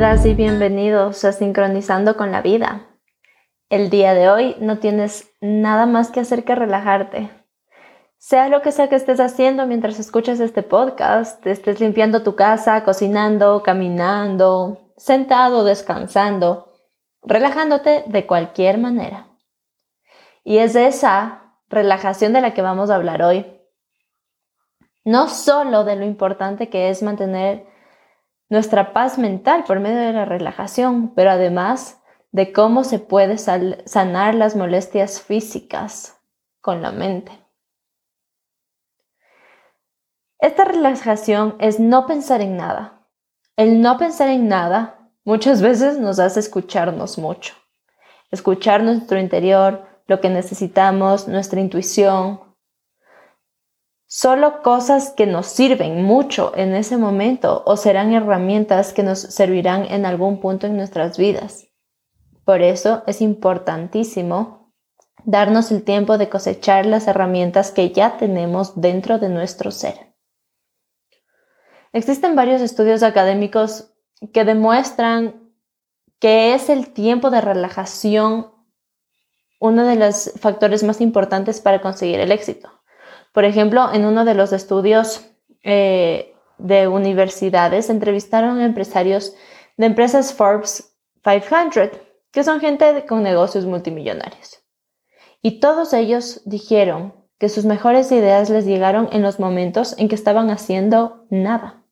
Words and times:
Y 0.00 0.32
bienvenidos 0.32 1.26
a 1.26 1.32
Sincronizando 1.32 2.16
con 2.16 2.32
la 2.32 2.40
Vida. 2.40 2.88
El 3.68 3.90
día 3.90 4.14
de 4.14 4.30
hoy 4.30 4.56
no 4.58 4.78
tienes 4.78 5.30
nada 5.42 5.84
más 5.84 6.10
que 6.10 6.20
hacer 6.20 6.44
que 6.44 6.54
relajarte. 6.54 7.28
Sea 8.16 8.48
lo 8.48 8.62
que 8.62 8.72
sea 8.72 8.88
que 8.88 8.96
estés 8.96 9.20
haciendo 9.20 9.66
mientras 9.66 9.98
escuchas 9.98 10.40
este 10.40 10.62
podcast, 10.62 11.46
estés 11.46 11.80
limpiando 11.80 12.22
tu 12.22 12.34
casa, 12.34 12.82
cocinando, 12.82 13.62
caminando, 13.62 14.94
sentado, 14.96 15.64
descansando, 15.64 16.72
relajándote 17.22 18.04
de 18.06 18.26
cualquier 18.26 18.78
manera. 18.78 19.28
Y 20.44 20.58
es 20.58 20.72
de 20.72 20.86
esa 20.86 21.58
relajación 21.68 22.32
de 22.32 22.40
la 22.40 22.54
que 22.54 22.62
vamos 22.62 22.88
a 22.88 22.94
hablar 22.94 23.22
hoy. 23.22 23.44
No 25.04 25.28
solo 25.28 25.84
de 25.84 25.96
lo 25.96 26.06
importante 26.06 26.70
que 26.70 26.88
es 26.88 27.02
mantener 27.02 27.69
nuestra 28.50 28.92
paz 28.92 29.16
mental 29.16 29.64
por 29.64 29.80
medio 29.80 30.00
de 30.00 30.12
la 30.12 30.26
relajación, 30.26 31.14
pero 31.14 31.30
además 31.30 32.02
de 32.32 32.52
cómo 32.52 32.84
se 32.84 32.98
puede 32.98 33.38
sanar 33.38 34.34
las 34.34 34.56
molestias 34.56 35.22
físicas 35.22 36.20
con 36.60 36.82
la 36.82 36.92
mente. 36.92 37.32
Esta 40.38 40.64
relajación 40.64 41.56
es 41.58 41.80
no 41.80 42.06
pensar 42.06 42.40
en 42.40 42.56
nada. 42.56 43.06
El 43.56 43.80
no 43.80 43.98
pensar 43.98 44.28
en 44.28 44.48
nada 44.48 45.10
muchas 45.24 45.60
veces 45.62 45.98
nos 45.98 46.18
hace 46.18 46.40
escucharnos 46.40 47.18
mucho. 47.18 47.54
Escuchar 48.30 48.82
nuestro 48.82 49.18
interior, 49.18 49.86
lo 50.06 50.20
que 50.20 50.30
necesitamos, 50.30 51.28
nuestra 51.28 51.60
intuición, 51.60 52.40
Solo 54.12 54.60
cosas 54.62 55.14
que 55.16 55.24
nos 55.24 55.46
sirven 55.46 56.02
mucho 56.02 56.50
en 56.56 56.74
ese 56.74 56.96
momento 56.96 57.62
o 57.64 57.76
serán 57.76 58.12
herramientas 58.12 58.92
que 58.92 59.04
nos 59.04 59.20
servirán 59.20 59.84
en 59.84 60.04
algún 60.04 60.40
punto 60.40 60.66
en 60.66 60.76
nuestras 60.76 61.16
vidas. 61.16 61.68
Por 62.44 62.60
eso 62.60 63.04
es 63.06 63.20
importantísimo 63.20 64.74
darnos 65.24 65.70
el 65.70 65.84
tiempo 65.84 66.18
de 66.18 66.28
cosechar 66.28 66.86
las 66.86 67.06
herramientas 67.06 67.70
que 67.70 67.92
ya 67.92 68.16
tenemos 68.16 68.80
dentro 68.80 69.20
de 69.20 69.28
nuestro 69.28 69.70
ser. 69.70 70.12
Existen 71.92 72.34
varios 72.34 72.62
estudios 72.62 73.04
académicos 73.04 73.94
que 74.32 74.44
demuestran 74.44 75.54
que 76.18 76.54
es 76.54 76.68
el 76.68 76.92
tiempo 76.92 77.30
de 77.30 77.42
relajación 77.42 78.50
uno 79.60 79.86
de 79.86 79.94
los 79.94 80.32
factores 80.40 80.82
más 80.82 81.00
importantes 81.00 81.60
para 81.60 81.80
conseguir 81.80 82.18
el 82.18 82.32
éxito. 82.32 82.79
Por 83.32 83.44
ejemplo, 83.44 83.92
en 83.92 84.04
uno 84.04 84.24
de 84.24 84.34
los 84.34 84.52
estudios 84.52 85.24
eh, 85.62 86.34
de 86.58 86.88
universidades 86.88 87.88
entrevistaron 87.88 88.58
a 88.58 88.64
empresarios 88.64 89.34
de 89.76 89.86
empresas 89.86 90.34
Forbes 90.34 90.94
500, 91.22 92.00
que 92.32 92.44
son 92.44 92.60
gente 92.60 93.06
con 93.06 93.22
negocios 93.22 93.66
multimillonarios. 93.66 94.58
Y 95.42 95.60
todos 95.60 95.92
ellos 95.92 96.42
dijeron 96.44 97.14
que 97.38 97.48
sus 97.48 97.64
mejores 97.64 98.12
ideas 98.12 98.50
les 98.50 98.66
llegaron 98.66 99.08
en 99.12 99.22
los 99.22 99.40
momentos 99.40 99.94
en 99.96 100.08
que 100.08 100.14
estaban 100.14 100.50
haciendo 100.50 101.24
nada, 101.30 101.82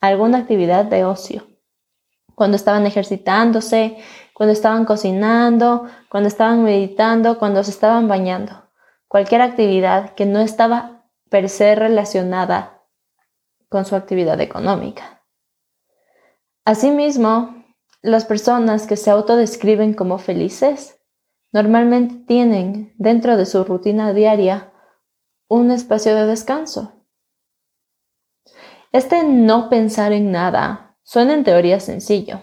alguna 0.00 0.38
actividad 0.38 0.84
de 0.84 1.04
ocio. 1.04 1.46
Cuando 2.34 2.56
estaban 2.56 2.86
ejercitándose, 2.86 3.96
cuando 4.34 4.52
estaban 4.52 4.84
cocinando, 4.84 5.86
cuando 6.10 6.28
estaban 6.28 6.62
meditando, 6.62 7.38
cuando 7.38 7.64
se 7.64 7.70
estaban 7.70 8.06
bañando 8.06 8.65
cualquier 9.16 9.40
actividad 9.40 10.14
que 10.14 10.26
no 10.26 10.40
estaba 10.40 11.08
per 11.30 11.48
se 11.48 11.74
relacionada 11.74 12.86
con 13.70 13.86
su 13.86 13.96
actividad 13.96 14.38
económica. 14.42 15.24
Asimismo, 16.66 17.64
las 18.02 18.26
personas 18.26 18.86
que 18.86 18.98
se 18.98 19.10
autodescriben 19.10 19.94
como 19.94 20.18
felices 20.18 21.00
normalmente 21.50 22.26
tienen 22.26 22.92
dentro 22.98 23.38
de 23.38 23.46
su 23.46 23.64
rutina 23.64 24.12
diaria 24.12 24.74
un 25.48 25.70
espacio 25.70 26.14
de 26.14 26.26
descanso. 26.26 26.92
Este 28.92 29.24
no 29.24 29.70
pensar 29.70 30.12
en 30.12 30.30
nada 30.30 30.98
suena 31.02 31.32
en 31.32 31.42
teoría 31.42 31.80
sencillo, 31.80 32.42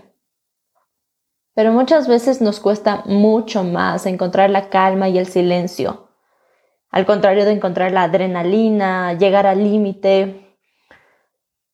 pero 1.54 1.72
muchas 1.72 2.08
veces 2.08 2.42
nos 2.42 2.60
cuesta 2.60 3.04
mucho 3.06 3.64
más 3.64 4.08
encontrar 4.08 4.50
la 4.50 4.72
calma 4.72 5.08
y 5.08 5.20
el 5.20 5.28
silencio 5.28 6.10
al 6.94 7.08
contrario 7.08 7.44
de 7.44 7.54
encontrar 7.54 7.92
la 7.92 8.04
adrenalina, 8.04 9.14
llegar 9.14 9.48
al 9.48 9.64
límite. 9.64 10.56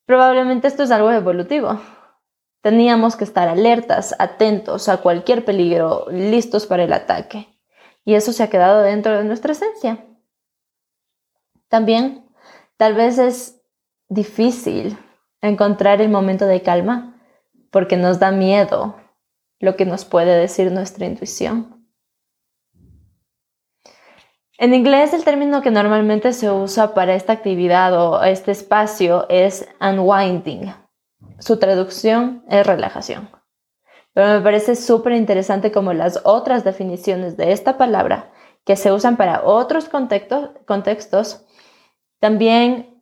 Probablemente 0.06 0.70
esto 0.70 0.84
es 0.84 0.92
algo 0.92 1.12
evolutivo. 1.12 1.78
Teníamos 2.62 3.18
que 3.18 3.26
estar 3.26 3.50
alertas, 3.50 4.16
atentos 4.18 4.88
a 4.88 5.02
cualquier 5.02 5.44
peligro, 5.44 6.06
listos 6.10 6.66
para 6.66 6.86
el 6.86 6.94
ataque. 6.94 7.50
Y 8.06 8.16
eso 8.16 8.32
se 8.32 8.44
ha 8.44 8.50
quedado 8.50 8.82
dentro 8.82 9.18
de 9.18 9.26
nuestra 9.26 9.52
esencia. 9.52 10.06
También, 11.68 12.26
tal 12.78 12.94
vez 12.94 13.18
es 13.20 13.62
difícil 14.08 14.98
encontrar 15.42 16.00
el 16.00 16.08
momento 16.08 16.46
de 16.46 16.62
calma 16.62 17.22
porque 17.72 17.98
nos 17.98 18.20
da 18.20 18.32
miedo 18.32 18.96
lo 19.60 19.76
que 19.76 19.86
nos 19.86 20.06
puede 20.06 20.40
decir 20.40 20.72
nuestra 20.72 21.06
intuición. 21.06 21.79
En 24.62 24.74
inglés 24.74 25.14
el 25.14 25.24
término 25.24 25.62
que 25.62 25.72
normalmente 25.72 26.34
se 26.34 26.52
usa 26.52 26.94
para 26.94 27.16
esta 27.16 27.32
actividad 27.32 27.94
o 27.98 28.22
este 28.24 28.52
espacio 28.52 29.26
es 29.30 29.66
unwinding. 29.80 30.76
Su 31.40 31.58
traducción 31.60 32.44
es 32.50 32.68
relajación. 32.68 33.30
Pero 34.14 34.28
me 34.28 34.42
parece 34.42 34.76
súper 34.76 35.14
interesante 35.14 35.72
como 35.72 35.94
las 35.94 36.20
otras 36.26 36.66
definiciones 36.66 37.38
de 37.38 37.54
esta 37.54 37.78
palabra 37.78 38.34
que 38.66 38.76
se 38.76 38.92
usan 38.92 39.16
para 39.16 39.46
otros 39.46 39.88
contextos, 39.88 40.50
contextos 40.68 41.46
también 42.20 43.02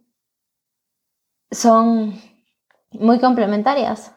son 1.50 2.22
muy 2.92 3.20
complementarias. 3.20 4.14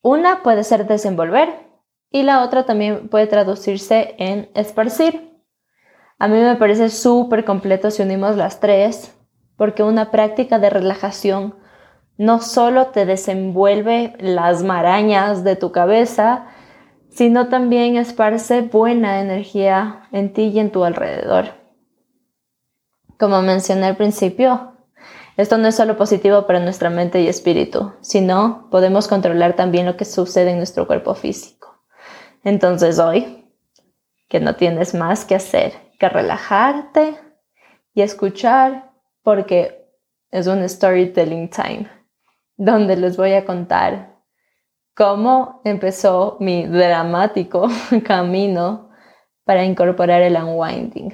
Una 0.00 0.42
puede 0.42 0.64
ser 0.64 0.86
desenvolver 0.86 1.68
y 2.10 2.22
la 2.22 2.42
otra 2.42 2.64
también 2.64 3.10
puede 3.10 3.26
traducirse 3.26 4.14
en 4.16 4.50
esparcir. 4.54 5.31
A 6.22 6.28
mí 6.28 6.38
me 6.38 6.54
parece 6.54 6.88
súper 6.88 7.44
completo 7.44 7.90
si 7.90 8.00
unimos 8.00 8.36
las 8.36 8.60
tres, 8.60 9.12
porque 9.56 9.82
una 9.82 10.12
práctica 10.12 10.60
de 10.60 10.70
relajación 10.70 11.56
no 12.16 12.40
solo 12.40 12.86
te 12.92 13.06
desenvuelve 13.06 14.14
las 14.20 14.62
marañas 14.62 15.42
de 15.42 15.56
tu 15.56 15.72
cabeza, 15.72 16.46
sino 17.08 17.48
también 17.48 17.96
esparce 17.96 18.60
buena 18.62 19.20
energía 19.20 20.06
en 20.12 20.32
ti 20.32 20.52
y 20.54 20.60
en 20.60 20.70
tu 20.70 20.84
alrededor. 20.84 21.54
Como 23.18 23.42
mencioné 23.42 23.86
al 23.86 23.96
principio, 23.96 24.74
esto 25.36 25.58
no 25.58 25.66
es 25.66 25.74
solo 25.74 25.96
positivo 25.96 26.46
para 26.46 26.60
nuestra 26.60 26.88
mente 26.88 27.20
y 27.20 27.26
espíritu, 27.26 27.94
sino 28.00 28.68
podemos 28.70 29.08
controlar 29.08 29.56
también 29.56 29.86
lo 29.86 29.96
que 29.96 30.04
sucede 30.04 30.52
en 30.52 30.58
nuestro 30.58 30.86
cuerpo 30.86 31.16
físico. 31.16 31.80
Entonces 32.44 33.00
hoy, 33.00 33.44
que 34.28 34.38
no 34.38 34.54
tienes 34.54 34.94
más 34.94 35.24
que 35.24 35.34
hacer 35.34 35.90
relajarte 36.08 37.16
y 37.94 38.02
escuchar 38.02 38.92
porque 39.22 39.88
es 40.30 40.46
un 40.46 40.66
storytelling 40.68 41.50
time 41.50 41.90
donde 42.56 42.96
les 42.96 43.16
voy 43.16 43.32
a 43.32 43.44
contar 43.44 44.20
cómo 44.94 45.60
empezó 45.64 46.36
mi 46.40 46.66
dramático 46.66 47.68
camino 48.04 48.90
para 49.44 49.64
incorporar 49.64 50.22
el 50.22 50.36
unwinding. 50.36 51.12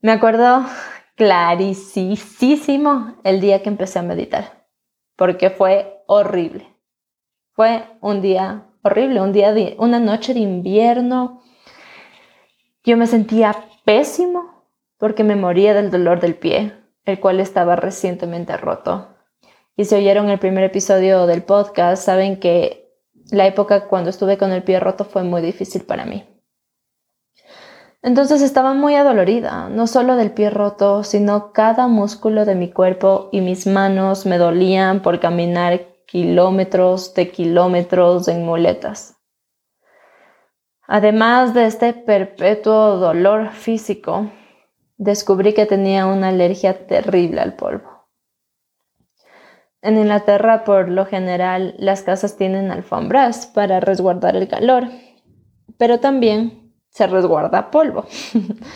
Me 0.00 0.12
acuerdo 0.12 0.64
clarísimo 1.14 3.16
el 3.22 3.40
día 3.40 3.62
que 3.62 3.68
empecé 3.68 3.98
a 3.98 4.02
meditar, 4.02 4.66
porque 5.16 5.50
fue 5.50 6.02
horrible. 6.06 6.66
Fue 7.52 7.84
un 8.00 8.22
día 8.22 8.66
horrible, 8.82 9.20
un 9.20 9.32
día 9.32 9.54
una 9.78 10.00
noche 10.00 10.32
de 10.32 10.40
invierno 10.40 11.42
yo 12.84 12.96
me 12.96 13.06
sentía 13.06 13.54
pésimo 13.84 14.64
porque 14.98 15.24
me 15.24 15.36
moría 15.36 15.74
del 15.74 15.90
dolor 15.90 16.20
del 16.20 16.34
pie, 16.34 16.74
el 17.04 17.20
cual 17.20 17.40
estaba 17.40 17.76
recientemente 17.76 18.56
roto. 18.56 19.08
Y 19.76 19.84
si 19.84 19.94
oyeron 19.94 20.28
el 20.28 20.38
primer 20.38 20.64
episodio 20.64 21.26
del 21.26 21.42
podcast, 21.42 22.04
saben 22.04 22.38
que 22.38 22.90
la 23.30 23.46
época 23.46 23.86
cuando 23.86 24.10
estuve 24.10 24.38
con 24.38 24.52
el 24.52 24.62
pie 24.62 24.80
roto 24.80 25.04
fue 25.04 25.22
muy 25.22 25.40
difícil 25.42 25.82
para 25.82 26.04
mí. 26.04 26.26
Entonces 28.02 28.40
estaba 28.40 28.72
muy 28.72 28.94
adolorida, 28.94 29.68
no 29.68 29.86
solo 29.86 30.16
del 30.16 30.32
pie 30.32 30.48
roto, 30.48 31.04
sino 31.04 31.52
cada 31.52 31.86
músculo 31.86 32.46
de 32.46 32.54
mi 32.54 32.70
cuerpo 32.70 33.28
y 33.30 33.42
mis 33.42 33.66
manos 33.66 34.24
me 34.24 34.38
dolían 34.38 35.02
por 35.02 35.20
caminar 35.20 35.82
kilómetros 36.06 37.12
de 37.12 37.30
kilómetros 37.30 38.26
en 38.28 38.44
muletas. 38.44 39.19
Además 40.92 41.54
de 41.54 41.66
este 41.66 41.92
perpetuo 41.92 42.96
dolor 42.96 43.50
físico, 43.52 44.28
descubrí 44.96 45.52
que 45.54 45.64
tenía 45.64 46.06
una 46.06 46.30
alergia 46.30 46.88
terrible 46.88 47.40
al 47.40 47.54
polvo. 47.54 48.08
En 49.82 49.98
Inglaterra, 49.98 50.64
por 50.64 50.88
lo 50.88 51.06
general, 51.06 51.76
las 51.78 52.02
casas 52.02 52.36
tienen 52.36 52.72
alfombras 52.72 53.46
para 53.46 53.78
resguardar 53.78 54.34
el 54.34 54.48
calor, 54.48 54.88
pero 55.78 56.00
también 56.00 56.74
se 56.88 57.06
resguarda 57.06 57.70
polvo. 57.70 58.06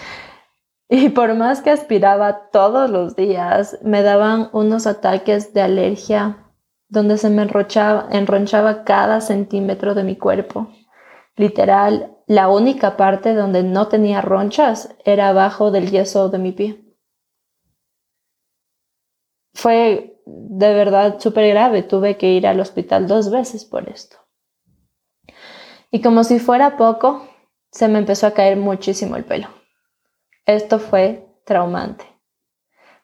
y 0.88 1.08
por 1.08 1.34
más 1.34 1.62
que 1.62 1.70
aspiraba 1.70 2.48
todos 2.52 2.88
los 2.90 3.16
días, 3.16 3.76
me 3.82 4.02
daban 4.02 4.50
unos 4.52 4.86
ataques 4.86 5.52
de 5.52 5.62
alergia 5.62 6.46
donde 6.88 7.18
se 7.18 7.28
me 7.28 7.42
enronchaba 7.42 8.84
cada 8.84 9.20
centímetro 9.20 9.96
de 9.96 10.04
mi 10.04 10.14
cuerpo. 10.14 10.68
Literal, 11.36 12.16
la 12.26 12.48
única 12.48 12.96
parte 12.96 13.34
donde 13.34 13.62
no 13.62 13.88
tenía 13.88 14.20
ronchas 14.20 14.94
era 15.04 15.28
abajo 15.28 15.70
del 15.70 15.90
yeso 15.90 16.28
de 16.28 16.38
mi 16.38 16.52
pie. 16.52 16.80
Fue 19.52 20.20
de 20.26 20.74
verdad 20.74 21.18
súper 21.20 21.48
grave, 21.48 21.82
tuve 21.82 22.16
que 22.16 22.32
ir 22.32 22.46
al 22.46 22.60
hospital 22.60 23.06
dos 23.06 23.30
veces 23.30 23.64
por 23.64 23.88
esto. 23.88 24.16
Y 25.90 26.00
como 26.00 26.24
si 26.24 26.38
fuera 26.38 26.76
poco, 26.76 27.28
se 27.70 27.88
me 27.88 27.98
empezó 27.98 28.26
a 28.26 28.32
caer 28.32 28.56
muchísimo 28.56 29.16
el 29.16 29.24
pelo. 29.24 29.48
Esto 30.46 30.78
fue 30.78 31.28
traumante. 31.44 32.04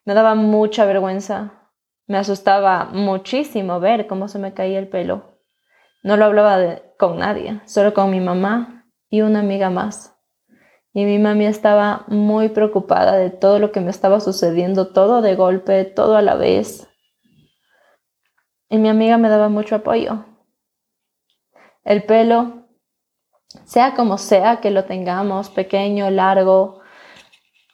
Me 0.04 0.14
daba 0.14 0.34
mucha 0.34 0.84
vergüenza, 0.84 1.70
me 2.06 2.18
asustaba 2.18 2.86
muchísimo 2.86 3.80
ver 3.80 4.06
cómo 4.06 4.28
se 4.28 4.38
me 4.38 4.54
caía 4.54 4.78
el 4.78 4.88
pelo. 4.88 5.38
No 6.02 6.16
lo 6.16 6.24
hablaba 6.24 6.80
con 7.00 7.18
nadie, 7.18 7.62
solo 7.64 7.94
con 7.94 8.10
mi 8.10 8.20
mamá 8.20 8.84
y 9.08 9.22
una 9.22 9.40
amiga 9.40 9.70
más. 9.70 10.14
Y 10.92 11.04
mi 11.04 11.18
mami 11.18 11.46
estaba 11.46 12.04
muy 12.08 12.50
preocupada 12.50 13.16
de 13.16 13.30
todo 13.30 13.58
lo 13.58 13.72
que 13.72 13.80
me 13.80 13.90
estaba 13.90 14.20
sucediendo, 14.20 14.92
todo 14.92 15.22
de 15.22 15.34
golpe, 15.34 15.84
todo 15.84 16.16
a 16.16 16.22
la 16.22 16.34
vez. 16.34 16.88
Y 18.68 18.76
mi 18.76 18.90
amiga 18.90 19.16
me 19.16 19.30
daba 19.30 19.48
mucho 19.48 19.76
apoyo. 19.76 20.26
El 21.84 22.04
pelo, 22.04 22.66
sea 23.64 23.94
como 23.94 24.18
sea 24.18 24.60
que 24.60 24.70
lo 24.70 24.84
tengamos, 24.84 25.48
pequeño, 25.48 26.10
largo, 26.10 26.80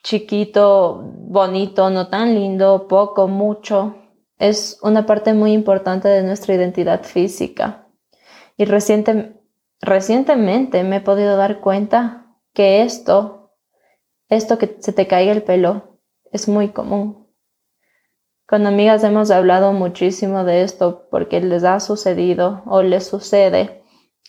chiquito, 0.05 1.03
bonito, 1.03 1.91
no 1.91 2.09
tan 2.09 2.35
lindo, 2.35 2.87
poco, 2.87 3.27
mucho, 3.27 3.97
es 4.39 4.79
una 4.83 5.05
parte 5.05 5.35
muy 5.35 5.53
importante 5.53 6.09
de 6.09 6.23
nuestra 6.23 6.55
identidad 6.55 7.03
física. 7.03 7.86
Y 8.57 8.65
recientemente 8.65 10.85
me 10.85 10.97
he 10.97 11.01
podido 11.01 11.37
dar 11.37 11.61
cuenta 11.61 12.37
que 12.53 12.83
esto, 12.83 13.53
esto 14.29 14.59
que 14.59 14.77
se 14.81 14.93
te 14.93 15.07
caiga 15.07 15.33
el 15.33 15.43
pelo, 15.43 15.99
es 16.33 16.49
muy 16.49 16.71
común. 16.71 17.27
Con 18.47 18.67
amigas 18.67 19.03
hemos 19.05 19.31
hablado 19.31 19.73
muchísimo 19.73 20.45
de 20.45 20.63
esto 20.63 21.09
porque 21.11 21.41
les 21.41 21.65
ha 21.65 21.81
sucedido 21.81 22.63
o 22.67 22.83
les 22.83 23.07
sucede 23.07 23.83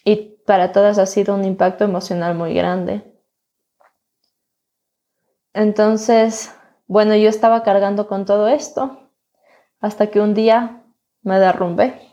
y 0.04 0.38
para 0.46 0.72
todas 0.72 0.98
ha 0.98 1.06
sido 1.06 1.36
un 1.36 1.46
impacto 1.46 1.84
emocional 1.84 2.34
muy 2.34 2.54
grande. 2.54 3.04
Entonces, 5.54 6.54
bueno, 6.88 7.16
yo 7.16 7.30
estaba 7.30 7.64
cargando 7.64 8.08
con 8.08 8.26
todo 8.26 8.48
esto 8.48 9.12
hasta 9.80 10.08
que 10.08 10.20
un 10.20 10.34
día 10.34 10.84
me 11.22 11.40
derrumbé. 11.40 12.07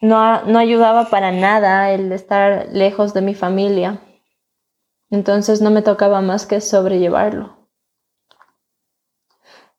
No, 0.00 0.44
no 0.44 0.58
ayudaba 0.58 1.08
para 1.08 1.32
nada 1.32 1.90
el 1.90 2.12
estar 2.12 2.68
lejos 2.70 3.14
de 3.14 3.22
mi 3.22 3.34
familia. 3.34 4.00
Entonces 5.10 5.62
no 5.62 5.70
me 5.70 5.82
tocaba 5.82 6.20
más 6.20 6.46
que 6.46 6.60
sobrellevarlo. 6.60 7.68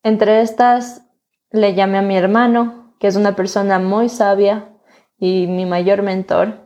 Entre 0.04 0.42
estas 0.42 1.06
le 1.52 1.74
llamé 1.74 1.98
a 1.98 2.02
mi 2.02 2.16
hermano, 2.18 2.96
que 3.00 3.08
es 3.08 3.16
una 3.16 3.36
persona 3.36 3.80
muy 3.80 4.10
sabia 4.10 4.74
y 5.18 5.48
mi 5.48 5.66
mayor 5.66 6.02
mentor, 6.02 6.66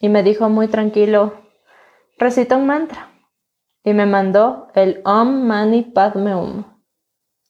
y 0.00 0.08
me 0.08 0.22
dijo 0.22 0.48
muy 0.48 0.68
tranquilo, 0.68 1.34
recita 2.18 2.56
un 2.56 2.66
mantra. 2.66 3.08
Y 3.84 3.94
me 3.94 4.06
mandó 4.06 4.68
el 4.74 5.00
Om 5.04 5.46
Mani 5.46 5.82
Padme 5.82 6.34
Hum. 6.36 6.64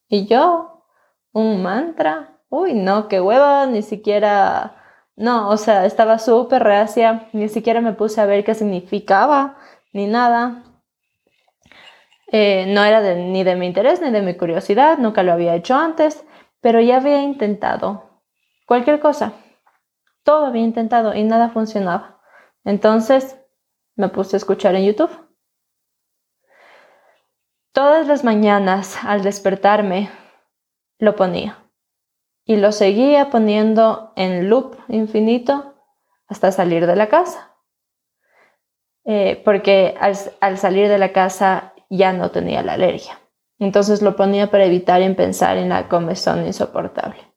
Y 0.08 0.26
yo, 0.26 0.84
un 1.32 1.62
mantra, 1.62 2.40
uy, 2.48 2.74
no, 2.74 3.08
qué 3.08 3.20
hueva, 3.20 3.66
ni 3.66 3.82
siquiera, 3.82 4.81
no, 5.16 5.50
o 5.50 5.56
sea, 5.56 5.84
estaba 5.84 6.18
súper 6.18 6.62
reacia, 6.62 7.28
ni 7.32 7.48
siquiera 7.48 7.80
me 7.80 7.92
puse 7.92 8.20
a 8.20 8.26
ver 8.26 8.44
qué 8.44 8.54
significaba 8.54 9.58
ni 9.92 10.06
nada. 10.06 10.64
Eh, 12.28 12.64
no 12.68 12.82
era 12.82 13.14
ni 13.14 13.44
de 13.44 13.56
mi 13.56 13.66
interés 13.66 14.00
ni 14.00 14.10
de 14.10 14.22
mi 14.22 14.34
curiosidad, 14.36 14.98
nunca 14.98 15.22
lo 15.22 15.32
había 15.32 15.54
hecho 15.54 15.74
antes, 15.74 16.24
pero 16.62 16.80
ya 16.80 16.96
había 16.96 17.22
intentado 17.22 18.20
cualquier 18.66 19.00
cosa. 19.00 19.34
Todo 20.24 20.46
había 20.46 20.62
intentado 20.62 21.14
y 21.14 21.24
nada 21.24 21.50
funcionaba. 21.50 22.20
Entonces 22.64 23.38
me 23.96 24.08
puse 24.08 24.36
a 24.36 24.38
escuchar 24.38 24.74
en 24.76 24.86
YouTube. 24.86 25.10
Todas 27.72 28.06
las 28.06 28.24
mañanas 28.24 28.98
al 29.04 29.22
despertarme 29.22 30.10
lo 30.98 31.16
ponía 31.16 31.61
y 32.44 32.56
lo 32.56 32.72
seguía 32.72 33.30
poniendo 33.30 34.12
en 34.16 34.48
loop 34.48 34.76
infinito 34.88 35.74
hasta 36.26 36.52
salir 36.52 36.86
de 36.86 36.96
la 36.96 37.08
casa. 37.08 37.56
Eh, 39.04 39.42
porque 39.44 39.96
al, 40.00 40.58
salir 40.58 40.88
de 40.88 40.98
la 40.98 41.12
casa 41.12 41.74
ya 41.90 42.12
no 42.12 42.30
tenía 42.30 42.62
la 42.62 42.74
alergia. 42.74 43.20
Entonces 43.58 44.02
lo 44.02 44.16
ponía 44.16 44.50
para 44.50 44.64
evitar 44.64 45.02
en 45.02 45.14
pensar 45.14 45.56
en 45.56 45.68
la 45.68 45.88
comezón 45.88 46.46
insoportable. 46.46 47.32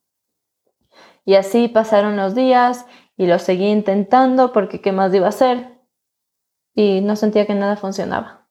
Y 1.23 1.35
así 1.35 1.67
pasaron 1.67 2.17
los 2.17 2.35
días 2.35 2.85
y 3.17 3.27
lo 3.27 3.39
seguí 3.39 3.67
intentando 3.67 4.53
porque 4.53 4.81
qué 4.81 4.91
más 4.91 5.13
iba 5.13 5.25
a 5.25 5.29
hacer 5.29 5.79
y 6.73 7.01
no 7.01 7.15
sentía 7.15 7.47
que 7.47 7.55
nada 7.55 7.77
funcionaba. 7.77 8.47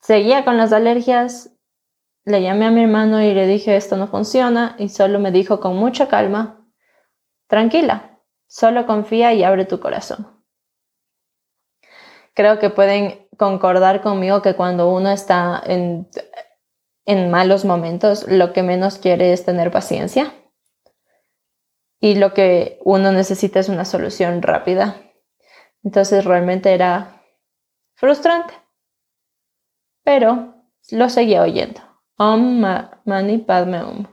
Seguía 0.00 0.44
con 0.44 0.56
las 0.56 0.72
alergias, 0.72 1.57
le 2.28 2.42
llamé 2.42 2.66
a 2.66 2.70
mi 2.70 2.82
hermano 2.82 3.22
y 3.22 3.34
le 3.34 3.46
dije 3.46 3.76
esto 3.76 3.96
no 3.96 4.06
funciona 4.06 4.76
y 4.78 4.88
solo 4.88 5.18
me 5.18 5.32
dijo 5.32 5.60
con 5.60 5.76
mucha 5.76 6.08
calma, 6.08 6.66
tranquila, 7.48 8.20
solo 8.46 8.86
confía 8.86 9.32
y 9.34 9.42
abre 9.42 9.64
tu 9.64 9.80
corazón 9.80 10.38
creo 12.38 12.60
que 12.60 12.70
pueden 12.70 13.26
concordar 13.36 14.00
conmigo 14.00 14.42
que 14.42 14.54
cuando 14.54 14.94
uno 14.94 15.10
está 15.10 15.60
en, 15.66 16.08
malos 17.32 17.64
momentos, 17.64 18.28
lo 18.28 18.52
que 18.52 18.62
menos 18.62 18.98
quiere 18.98 19.32
es 19.32 19.44
tener 19.44 19.72
paciencia 19.72 20.32
y 22.00 22.14
lo 22.14 22.34
que 22.34 22.78
uno 22.84 23.10
necesita 23.10 23.58
es 23.58 23.68
una 23.68 23.84
solución 23.84 24.40
rápida. 24.40 25.02
Entonces 25.82 26.24
realmente 26.24 26.72
era 26.72 27.24
frustrante, 27.96 28.54
pero 30.04 30.54
lo 30.92 31.08
seguía 31.08 31.42
oyendo. 31.42 31.80
Om 32.18 32.64
Mani 33.04 33.38
Padme 33.38 33.82
Om. 33.82 34.06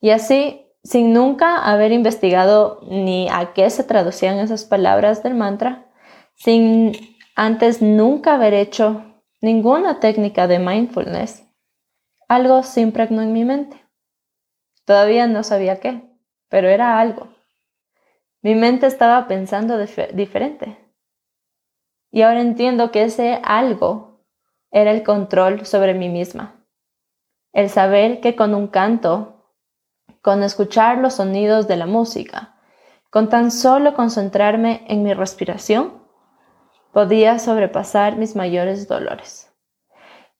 Y 0.00 0.10
así, 0.10 0.66
sin 0.82 1.14
nunca 1.14 1.56
haber 1.56 1.90
investigado 1.90 2.80
ni 2.82 3.28
a 3.30 3.54
qué 3.54 3.70
se 3.70 3.82
traducían 3.82 4.38
esas 4.38 4.66
palabras 4.66 5.22
del 5.22 5.34
mantra, 5.34 5.90
sin 6.34 6.92
antes 7.34 7.80
nunca 7.80 8.34
haber 8.34 8.52
hecho 8.52 9.02
ninguna 9.40 10.00
técnica 10.00 10.46
de 10.46 10.58
mindfulness. 10.58 11.48
Algo 12.28 12.62
se 12.62 12.82
impregnó 12.82 13.22
en 13.22 13.32
mi 13.32 13.46
mente. 13.46 13.82
Todavía 14.84 15.26
no 15.26 15.44
sabía 15.44 15.80
qué, 15.80 16.02
pero 16.50 16.68
era 16.68 17.00
algo. 17.00 17.28
Mi 18.42 18.54
mente 18.54 18.86
estaba 18.86 19.26
pensando 19.26 19.78
diferente. 19.78 20.78
Y 22.10 22.20
ahora 22.20 22.42
entiendo 22.42 22.90
que 22.90 23.04
ese 23.04 23.40
algo 23.42 24.13
era 24.74 24.90
el 24.90 25.04
control 25.04 25.64
sobre 25.64 25.94
mí 25.94 26.08
misma. 26.08 26.56
El 27.52 27.70
saber 27.70 28.20
que 28.20 28.34
con 28.34 28.54
un 28.54 28.66
canto, 28.66 29.52
con 30.20 30.42
escuchar 30.42 30.98
los 30.98 31.14
sonidos 31.14 31.68
de 31.68 31.76
la 31.76 31.86
música, 31.86 32.56
con 33.08 33.28
tan 33.28 33.52
solo 33.52 33.94
concentrarme 33.94 34.84
en 34.88 35.04
mi 35.04 35.14
respiración, 35.14 36.02
podía 36.92 37.38
sobrepasar 37.38 38.16
mis 38.16 38.34
mayores 38.34 38.88
dolores. 38.88 39.54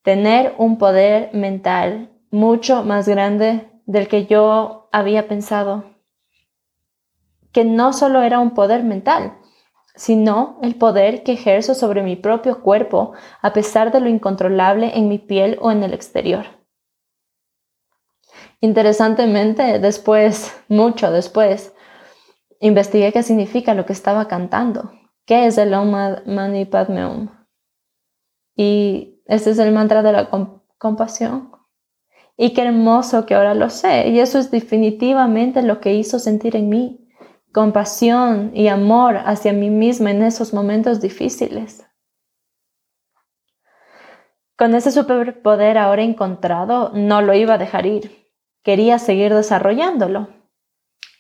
Tener 0.03 0.57
un 0.59 0.79
poder 0.79 1.31
mental 1.33 2.11
mucho 2.33 2.83
más 2.83 3.09
grande 3.09 3.71
del 3.87 4.09
que 4.09 4.27
yo 4.27 4.89
había 4.91 5.29
pensado. 5.29 5.85
Que 7.53 7.65
no 7.65 7.93
solo 7.93 8.23
era 8.23 8.41
un 8.41 8.51
poder 8.51 8.83
mental, 8.83 9.39
sino 9.95 10.59
el 10.63 10.75
poder 10.75 11.23
que 11.23 11.33
ejerzo 11.33 11.75
sobre 11.75 12.03
mi 12.03 12.17
propio 12.17 12.63
cuerpo 12.63 13.13
a 13.41 13.53
pesar 13.53 13.93
de 13.93 14.01
lo 14.01 14.09
incontrolable 14.09 14.97
en 14.97 15.09
mi 15.09 15.19
piel 15.19 15.59
o 15.61 15.71
en 15.71 15.83
el 15.83 15.95
exterior. 15.95 16.47
Interesantemente, 18.61 19.79
después, 19.79 20.57
mucho 20.69 21.11
después, 21.13 21.75
investigué 22.61 23.13
qué 23.13 23.23
significa 23.23 23.75
lo 23.75 23.87
que 23.87 23.93
estaba 23.93 24.27
cantando 24.27 24.91
¿Qué 25.27 25.47
es 25.47 25.57
el 25.57 25.73
Om 25.73 25.91
Mani 26.27 26.67
Padme? 26.67 27.31
Y 28.57 29.23
este 29.25 29.51
es 29.51 29.59
el 29.59 29.73
mantra 29.73 30.03
de 30.03 30.13
la 30.13 30.29
compasión. 30.77 31.51
Y 32.37 32.53
qué 32.53 32.63
hermoso 32.63 33.25
que 33.25 33.35
ahora 33.35 33.55
lo 33.55 33.71
sé. 33.71 34.09
Y 34.09 34.21
eso 34.21 34.39
es 34.39 34.51
definitivamente 34.51 35.63
lo 35.63 35.81
que 35.81 35.95
hizo 35.95 36.19
sentir 36.19 36.57
en 36.57 36.69
mí 36.69 37.04
compasión 37.55 38.51
y 38.53 38.67
amor 38.67 39.17
hacia 39.25 39.53
mí 39.53 39.71
misma 39.71 40.11
en 40.11 40.25
esos 40.25 40.53
momentos 40.53 41.01
difíciles. 41.01 41.87
Con 44.57 44.75
ese 44.75 44.91
superpoder 44.91 45.79
ahora 45.79 46.03
encontrado, 46.03 46.91
no 46.95 47.23
lo 47.23 47.33
iba 47.33 47.55
a 47.55 47.59
dejar 47.59 47.87
ir. 47.87 48.29
Quería 48.65 48.99
seguir 48.99 49.33
desarrollándolo. 49.33 50.29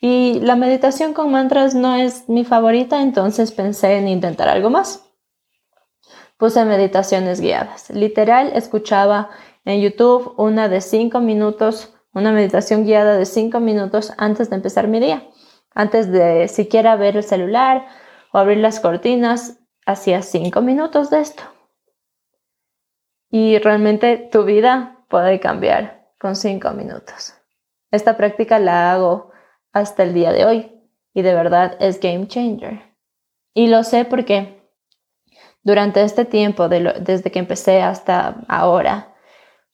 Y 0.00 0.40
la 0.40 0.56
meditación 0.56 1.14
con 1.14 1.30
mantras 1.30 1.74
no 1.74 1.94
es 1.94 2.28
mi 2.28 2.44
favorita, 2.44 3.00
entonces 3.00 3.52
pensé 3.52 3.96
en 3.96 4.08
intentar 4.08 4.48
algo 4.48 4.70
más. 4.70 5.08
Puse 6.36 6.64
meditaciones 6.64 7.40
guiadas. 7.40 7.90
Literal, 7.90 8.50
escuchaba 8.54 9.30
en 9.64 9.80
YouTube 9.80 10.34
una 10.36 10.68
de 10.68 10.80
cinco 10.80 11.20
minutos, 11.20 11.94
una 12.12 12.32
meditación 12.32 12.84
guiada 12.84 13.16
de 13.16 13.24
cinco 13.24 13.60
minutos 13.60 14.12
antes 14.18 14.50
de 14.50 14.56
empezar 14.56 14.88
mi 14.88 14.98
día. 14.98 15.28
Antes 15.74 16.10
de 16.12 16.48
siquiera 16.48 16.96
ver 16.96 17.16
el 17.16 17.24
celular 17.24 17.86
o 18.32 18.38
abrir 18.38 18.58
las 18.58 18.80
cortinas, 18.80 19.58
hacía 19.84 20.22
cinco 20.22 20.60
minutos 20.60 21.10
de 21.10 21.20
esto. 21.20 21.42
Y 23.30 23.58
realmente 23.58 24.28
tu 24.30 24.44
vida 24.44 25.04
puede 25.08 25.40
cambiar 25.40 26.08
con 26.18 26.36
cinco 26.36 26.70
minutos. 26.70 27.34
Esta 27.90 28.16
práctica 28.16 28.58
la 28.58 28.92
hago 28.92 29.32
hasta 29.72 30.04
el 30.04 30.14
día 30.14 30.32
de 30.32 30.44
hoy 30.44 30.72
y 31.12 31.22
de 31.22 31.34
verdad 31.34 31.76
es 31.80 32.00
game 32.00 32.28
changer. 32.28 32.94
Y 33.52 33.66
lo 33.66 33.82
sé 33.82 34.04
porque 34.04 34.62
durante 35.62 36.02
este 36.02 36.24
tiempo, 36.24 36.68
desde 36.68 37.30
que 37.32 37.38
empecé 37.38 37.82
hasta 37.82 38.44
ahora, 38.48 39.14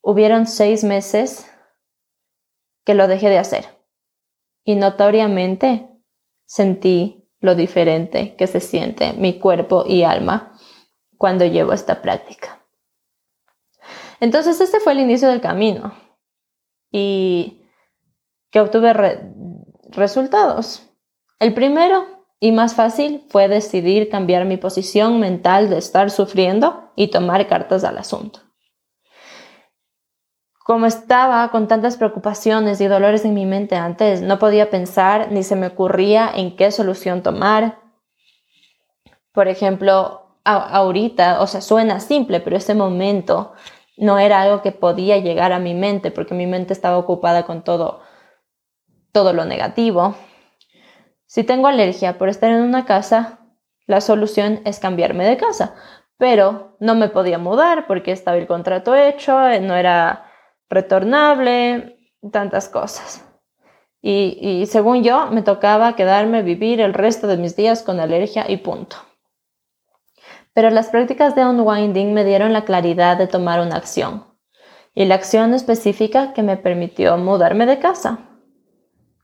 hubieron 0.01 0.47
seis 0.47 0.85
meses 0.85 1.51
que 2.85 2.95
lo 2.95 3.09
dejé 3.09 3.29
de 3.29 3.39
hacer. 3.39 3.67
Y 4.65 4.77
notoriamente 4.77 5.90
sentí 6.51 7.29
lo 7.39 7.55
diferente 7.55 8.35
que 8.35 8.49
se 8.49 8.59
siente 8.59 9.13
mi 9.13 9.39
cuerpo 9.39 9.85
y 9.87 10.03
alma 10.03 10.59
cuando 11.17 11.45
llevo 11.45 11.73
esta 11.73 12.03
práctica. 12.03 12.67
Entonces 14.19 14.61
este 14.61 14.81
fue 14.81 14.95
el 14.95 14.99
inicio 14.99 15.29
del 15.29 15.41
camino 15.41 15.95
y 16.91 17.63
que 18.51 18.61
obtuve 18.61 18.93
resultados. 19.91 20.91
El 21.39 21.55
primero 21.55 22.27
y 22.41 22.51
más 22.51 22.75
fácil 22.75 23.25
fue 23.29 23.47
decidir 23.47 24.11
cambiar 24.11 24.45
mi 24.45 24.57
posición 24.57 25.21
mental 25.21 25.71
de 25.71 25.79
estar 25.79 26.11
sufriendo 26.11 26.91
y 26.97 27.13
tomar 27.13 27.47
cartas 27.47 27.85
al 27.85 27.97
asunto 27.97 28.50
como 30.71 30.87
estaba 30.87 31.51
con 31.51 31.67
tantas 31.67 31.97
preocupaciones 31.97 32.81
y 32.81 32.87
dolores 32.87 33.25
en 33.25 33.35
mi 33.35 33.45
mente 33.45 33.75
antes, 33.75 34.23
no 34.23 34.39
podía 34.39 34.71
pensar 34.71 35.33
ni 35.33 35.43
se 35.43 35.57
me 35.57 35.67
ocurría 35.67 36.31
en 36.33 36.55
qué 36.55 36.71
solución 36.71 37.25
tomar. 37.25 37.81
Por 39.33 39.49
ejemplo, 39.49 40.37
ahorita, 40.45 41.41
o 41.41 41.49
sea, 41.49 41.61
suena 41.61 41.99
simple, 41.99 42.39
pero 42.39 42.57
ese 42.57 42.77
momento 42.77 43.53
no 43.97 44.21
era 44.21 44.43
algo 44.43 44.63
que 44.63 44.71
podía 44.71 45.19
llegar 45.19 45.53
a 45.53 45.59
mi 45.59 45.75
mente 45.75 46.13
porque 46.13 46.37
mi 46.37 46.47
mente 46.47 46.73
estaba 46.73 46.99
ocupada 46.99 47.43
con 47.47 47.65
todo, 47.65 48.03
todo 49.11 49.33
lo 49.33 49.45
negativo. 49.47 50.15
Si 51.27 51.43
tengo 51.43 51.67
alergia 51.67 52.17
por 52.17 52.29
estar 52.29 52.49
en 52.49 52.63
una 52.63 52.85
casa, 52.85 53.41
la 53.87 54.01
solución 54.01 54.61
es 54.65 54.79
cambiarme 54.79 55.25
de 55.25 55.37
casa, 55.37 55.75
pero 56.17 56.77
no 56.79 56.95
me 56.95 57.09
podía 57.09 57.39
mudar 57.39 57.89
porque 57.89 58.13
estaba 58.13 58.37
el 58.37 58.47
contrato 58.47 58.95
hecho, 58.95 59.33
no 59.63 59.75
era 59.75 60.30
retornable, 60.71 61.99
tantas 62.33 62.69
cosas. 62.69 63.27
Y, 64.03 64.65
según 64.67 65.03
yo, 65.03 65.27
me 65.27 65.43
tocaba 65.43 65.95
quedarme 65.95 66.43
vivir 66.43 66.81
el 66.81 66.95
resto 66.95 67.27
de 67.27 67.37
mis 67.37 67.55
días 67.55 67.83
con 67.83 68.01
alergia 68.01 68.51
y 68.51 68.57
punto. 68.57 68.97
Pero 70.55 70.71
las 70.71 70.89
prácticas 70.89 71.35
de 71.35 71.45
unwinding 71.45 72.15
me 72.15 72.25
dieron 72.25 72.55
la 72.55 72.65
claridad 72.65 73.19
de 73.19 73.27
tomar 73.27 73.61
una 73.61 73.77
acción. 73.77 74.25
Y 74.95 75.05
la 75.05 75.17
acción 75.17 75.53
específica 75.53 76.33
que 76.33 76.43
me 76.43 76.57
permitió 76.57 77.17
mudarme 77.19 77.67
de 77.67 77.79
casa. 77.79 78.21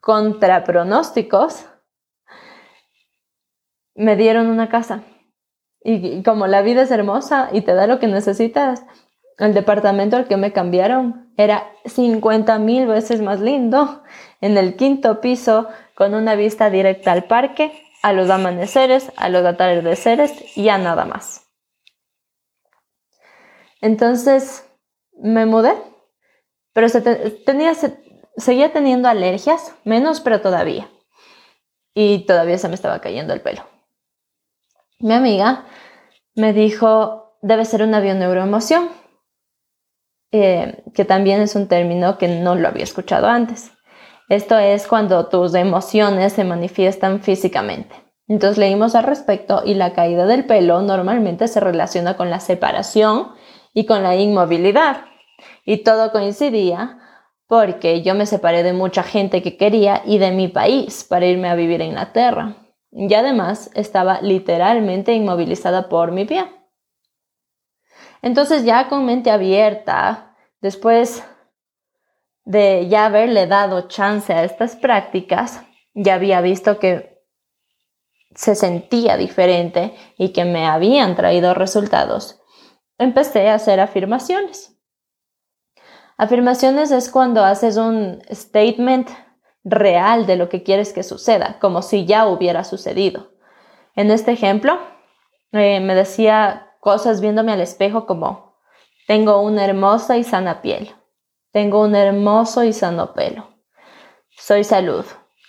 Contra 0.01 0.63
pronósticos, 0.63 1.65
me 3.95 4.15
dieron 4.17 4.49
una 4.49 4.69
casa. 4.69 5.05
y 5.89 6.25
como 6.25 6.49
la 6.49 6.63
vida 6.63 6.83
es 6.83 6.91
hermosa 6.91 7.49
y 7.53 7.61
te 7.61 7.73
da 7.73 7.87
lo 7.87 8.01
que 8.01 8.09
necesitas, 8.09 8.85
el 9.39 9.55
departamento 9.55 10.17
al 10.17 10.27
que 10.27 10.37
me 10.37 10.53
cambiaron 10.53 11.33
era 11.37 11.71
50 11.85 12.59
mil 12.59 12.87
veces 12.87 13.21
más 13.21 13.41
lindo, 13.41 14.03
en 14.41 14.57
el 14.57 14.77
quinto 14.77 15.21
piso, 15.21 15.69
con 15.95 16.15
una 16.15 16.35
vista 16.35 16.71
directa 16.71 17.13
al 17.13 17.25
parque, 17.25 17.73
a 18.03 18.13
los 18.13 18.31
amaneceres, 18.31 19.13
a 19.17 19.29
los 19.29 19.45
atardeceres 19.45 20.57
y 20.57 20.69
a 20.69 20.79
nada 20.79 21.05
más. 21.05 21.47
Entonces 23.81 24.67
me 25.13 25.45
mudé, 25.45 25.75
pero 26.73 26.89
seguía 26.89 28.73
teniendo 28.73 29.09
alergias, 29.09 29.75
menos 29.85 30.21
pero 30.21 30.41
todavía. 30.41 30.89
Y 31.95 32.27
todavía 32.27 32.59
se 32.59 32.69
me 32.69 32.75
estaba 32.75 33.01
cayendo 33.01 33.33
el 33.33 33.41
pelo. 33.41 33.63
Mi 34.99 35.15
amiga 35.15 35.65
me 36.35 36.53
dijo, 36.53 37.39
debe 37.43 37.65
ser 37.65 37.83
una 37.83 38.01
bioneuroemoción 38.01 38.89
eh, 40.33 40.83
que 40.95 41.05
también 41.05 41.41
es 41.41 41.55
un 41.55 41.69
término 41.69 42.19
que 42.19 42.29
no 42.29 42.55
lo 42.55 42.69
había 42.69 42.85
escuchado 42.85 43.27
antes. 43.27 43.73
Esto 44.29 44.59
es 44.59 44.87
cuando 44.87 45.27
tus 45.27 45.55
emociones 45.55 46.33
se 46.33 46.45
manifiestan 46.45 47.21
físicamente. 47.21 47.95
Entonces 48.29 48.59
leímos 48.59 48.95
al 48.97 49.05
respecto 49.05 49.63
y 49.65 49.75
la 49.75 49.93
caída 49.93 50.27
del 50.27 50.47
pelo 50.47 50.83
normalmente 50.83 51.47
se 51.47 51.61
relaciona 51.61 52.17
con 52.17 52.29
la 52.29 52.41
separación 52.41 53.29
y 53.73 53.87
con 53.87 54.03
la 54.03 54.17
inmovilidad. 54.17 55.05
Y 55.65 55.79
todo 55.79 56.11
coincidía 56.11 56.99
porque 57.47 58.03
yo 58.03 58.15
me 58.17 58.27
separé 58.27 58.65
de 58.65 58.73
mucha 58.73 59.05
gente 59.05 59.43
que 59.43 59.57
quería 59.57 60.03
y 60.05 60.19
de 60.19 60.33
mi 60.33 60.49
país 60.49 61.05
para 61.05 61.27
irme 61.27 61.49
a 61.49 61.55
vivir 61.55 61.81
a 61.81 61.85
Inglaterra. 61.85 62.57
Y 62.91 63.13
además 63.15 63.71
estaba 63.75 64.21
literalmente 64.23 65.13
inmovilizada 65.13 65.89
por 65.89 66.11
mi 66.11 66.25
pie. 66.25 66.45
Entonces 68.23 68.65
ya 68.65 68.89
con 68.89 69.05
mente 69.05 69.31
abierta, 69.31 70.35
después 70.61 71.23
de 72.45 72.89
ya 72.89 73.07
haberle 73.07 73.47
dado 73.47 73.89
chance 73.89 74.33
a 74.33 74.45
estas 74.45 74.77
prácticas, 74.77 75.63
ya 75.95 76.15
había 76.15 76.41
visto 76.41 76.79
que 76.79 77.23
se 78.35 78.55
sentía 78.55 79.17
diferente 79.17 79.95
y 80.19 80.33
que 80.33 80.45
me 80.45 80.67
habían 80.67 81.17
traído 81.17 81.55
resultados. 81.55 82.41
Empecé 82.99 83.49
a 83.49 83.55
hacer 83.55 83.81
afirmaciones. 83.81 84.77
Afirmaciones 86.19 86.91
es 86.93 87.11
cuando 87.11 87.45
haces 87.45 87.77
un 87.77 88.23
statement 88.31 89.09
real 89.65 90.27
de 90.27 90.37
lo 90.37 90.49
que 90.49 90.63
quieres 90.63 90.93
que 90.93 91.03
suceda, 91.03 91.59
como 91.61 91.83
si 91.83 92.07
ya 92.07 92.27
hubiera 92.27 92.65
sucedido. 92.65 93.33
En 93.97 94.11
este 94.11 94.33
ejemplo, 94.33 94.79
eh, 95.53 95.81
me 95.81 95.95
decía 95.95 96.66
cosas 96.87 97.21
viéndome 97.21 97.51
al 97.51 97.61
espejo 97.61 98.07
como, 98.07 98.55
tengo 99.09 99.41
una 99.41 99.65
hermosa 99.65 100.19
y 100.19 100.23
sana 100.23 100.63
piel, 100.63 100.95
tengo 101.51 101.83
un 101.83 101.97
hermoso 101.97 102.63
y 102.63 102.73
sano 102.73 103.13
pelo, 103.13 103.49
soy 104.31 104.63
salud, 104.63 105.05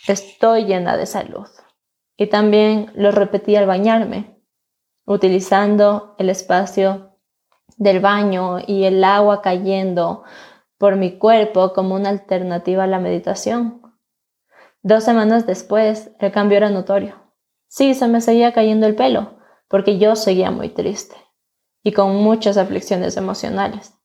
estoy 0.08 0.66
llena 0.66 0.98
de 0.98 1.06
salud. 1.06 1.48
Y 2.18 2.26
también 2.26 2.92
lo 2.96 3.12
repetí 3.12 3.56
al 3.56 3.68
bañarme, 3.68 4.42
utilizando 5.06 6.16
el 6.18 6.32
espacio 6.32 7.20
del 7.78 8.00
baño 8.00 8.58
y 8.66 8.86
el 8.86 9.04
agua 9.04 9.44
cayendo 9.44 10.24
por 10.80 10.96
mi 10.96 11.20
cuerpo 11.20 11.72
como 11.72 11.94
una 11.94 12.10
alternativa 12.10 12.86
a 12.86 12.88
la 12.88 12.98
meditación. 12.98 13.84
Dos 14.82 15.04
semanas 15.04 15.46
después, 15.46 16.10
el 16.18 16.32
cambio 16.32 16.58
era 16.58 16.72
notorio. 16.72 17.14
Sí, 17.68 17.94
se 17.94 18.08
me 18.08 18.22
seguía 18.22 18.54
cayendo 18.54 18.88
el 18.88 18.96
pelo, 18.96 19.38
porque 19.68 20.00
yo 20.00 20.16
seguía 20.16 20.50
muy 20.50 20.70
triste 20.70 21.27
y 21.88 21.94
con 21.94 22.18
muchas 22.18 22.58
aflicciones 22.58 23.16
emocionales, 23.16 23.98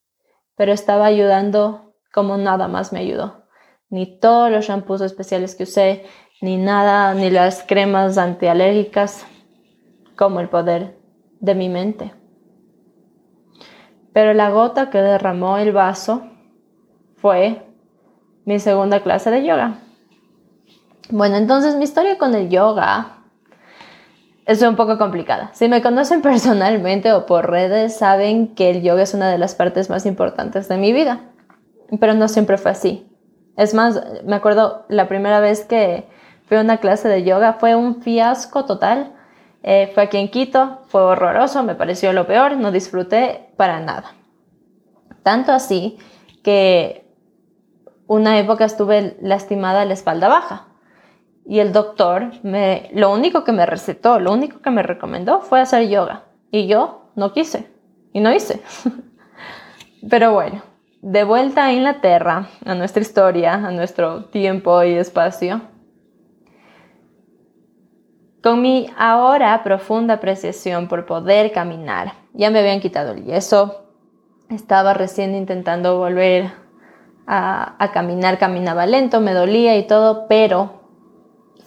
pero 0.55 0.73
estaba 0.73 1.05
ayudando 1.05 1.97
como 2.15 2.37
nada 2.37 2.69
más 2.69 2.93
me 2.93 3.01
ayudó. 3.01 3.49
Ni 3.91 4.21
todos 4.21 4.53
los 4.53 4.67
shampoos 4.67 5.01
especiales 5.01 5.57
que 5.57 5.65
usé, 5.65 6.05
ni 6.41 6.59
nada, 6.59 7.12
ni 7.15 7.29
las 7.29 7.65
cremas 7.65 8.19
antialérgicas, 8.19 9.27
como 10.15 10.39
el 10.39 10.49
poder 10.49 10.97
de 11.41 11.57
mi 11.57 11.69
mente. 11.69 12.15
Pero 14.12 14.33
la 14.33 14.51
gota 14.51 14.89
que 14.89 14.99
derramó 14.99 15.59
el 15.59 15.73
vaso 15.73 16.23
fue 17.17 17.67
mi 18.45 18.61
segunda 18.61 19.01
clase 19.01 19.33
de 19.33 19.45
yoga. 19.45 19.81
Bueno, 21.11 21.35
entonces 21.35 21.75
mi 21.75 21.83
historia 21.83 22.17
con 22.17 22.37
el 22.37 22.49
yoga 22.49 23.22
es 24.47 24.63
un 24.63 24.77
poco 24.77 24.99
complicada. 24.99 25.51
Si 25.53 25.69
me 25.69 25.83
conocen 25.83 26.23
personalmente 26.23 27.13
o 27.13 27.27
por 27.27 27.51
redes, 27.51 27.97
saben 27.97 28.55
que 28.55 28.71
el 28.71 28.83
yoga 28.83 29.03
es 29.03 29.15
una 29.15 29.31
de 29.31 29.39
las 29.39 29.55
partes 29.55 29.91
más 29.91 30.07
importantes 30.07 30.69
de 30.69 30.79
mi 30.79 30.93
vida. 30.93 31.21
pero 32.01 32.15
no 32.15 32.29
siempre 32.29 32.59
fue 32.59 32.71
así. 32.71 33.07
Es 33.57 33.75
más, 33.75 34.01
me 34.25 34.37
acuerdo 34.37 34.87
la 34.89 35.09
primera 35.09 35.41
vez 35.41 35.65
que 35.65 36.09
fui 36.47 36.57
a 36.57 36.63
una 36.63 36.79
clase 36.79 37.07
de 37.09 37.23
yoga 37.23 37.55
fue 37.55 37.77
un 37.77 38.03
fiasco 38.03 38.65
total. 38.65 39.13
Eh, 39.63 39.91
fue 39.95 40.05
aquí 40.05 40.17
en 40.17 40.31
Quito, 40.31 40.81
fue 40.89 41.03
horroroso, 41.03 41.63
me 41.63 41.75
pareció 41.75 42.13
lo 42.13 42.27
peor, 42.27 42.57
no 42.57 42.73
disfruté 42.73 43.51
para 43.57 43.79
nada. 43.81 44.15
Tanto 45.23 45.53
así 45.53 45.99
que 46.43 47.07
una 48.07 48.39
época 48.39 48.65
estuve 48.65 49.17
lastimada 49.21 49.85
la 49.85 49.93
espalda 49.93 50.29
baja 50.29 50.72
y 51.45 51.59
el 51.59 51.73
doctor 51.73 52.31
me, 52.43 52.89
lo 52.93 53.13
único 53.13 53.45
que 53.45 53.53
me 53.53 53.67
recetó, 53.67 54.21
lo 54.21 54.33
único 54.33 54.61
que 54.61 54.71
me 54.71 54.83
recomendó 54.83 55.41
fue 55.41 55.61
hacer 55.61 55.89
yoga 55.89 56.25
y 56.51 56.67
yo 56.67 57.11
no 57.17 57.33
quise 57.33 57.69
y 58.13 58.21
no 58.21 58.33
hice. 58.33 58.63
Pero 60.09 60.33
bueno, 60.33 60.63
de 61.01 61.25
vuelta 61.25 61.67
a 61.67 61.73
Inglaterra, 61.73 62.49
a 62.65 62.75
nuestra 62.75 63.03
historia, 63.03 63.55
a 63.55 63.71
nuestro 63.71 64.27
tiempo 64.27 64.83
y 64.83 64.95
espacio. 64.95 65.63
Con 68.43 68.61
mi 68.61 68.91
ahora 68.97 69.63
profunda 69.63 70.15
apreciación 70.15 70.89
por 70.89 71.07
poder 71.07 71.53
caminar, 71.53 72.15
ya 72.33 72.51
me 72.51 72.59
habían 72.59 72.81
quitado 72.81 73.13
el 73.13 73.25
yeso, 73.25 73.85
estaba 74.49 74.95
recién 74.95 75.35
intentando 75.37 75.97
volver 75.97 76.51
a, 77.27 77.77
a 77.79 77.93
caminar, 77.93 78.39
caminaba 78.39 78.85
lento, 78.87 79.21
me 79.21 79.33
dolía 79.33 79.77
y 79.77 79.87
todo, 79.87 80.27
pero 80.29 80.82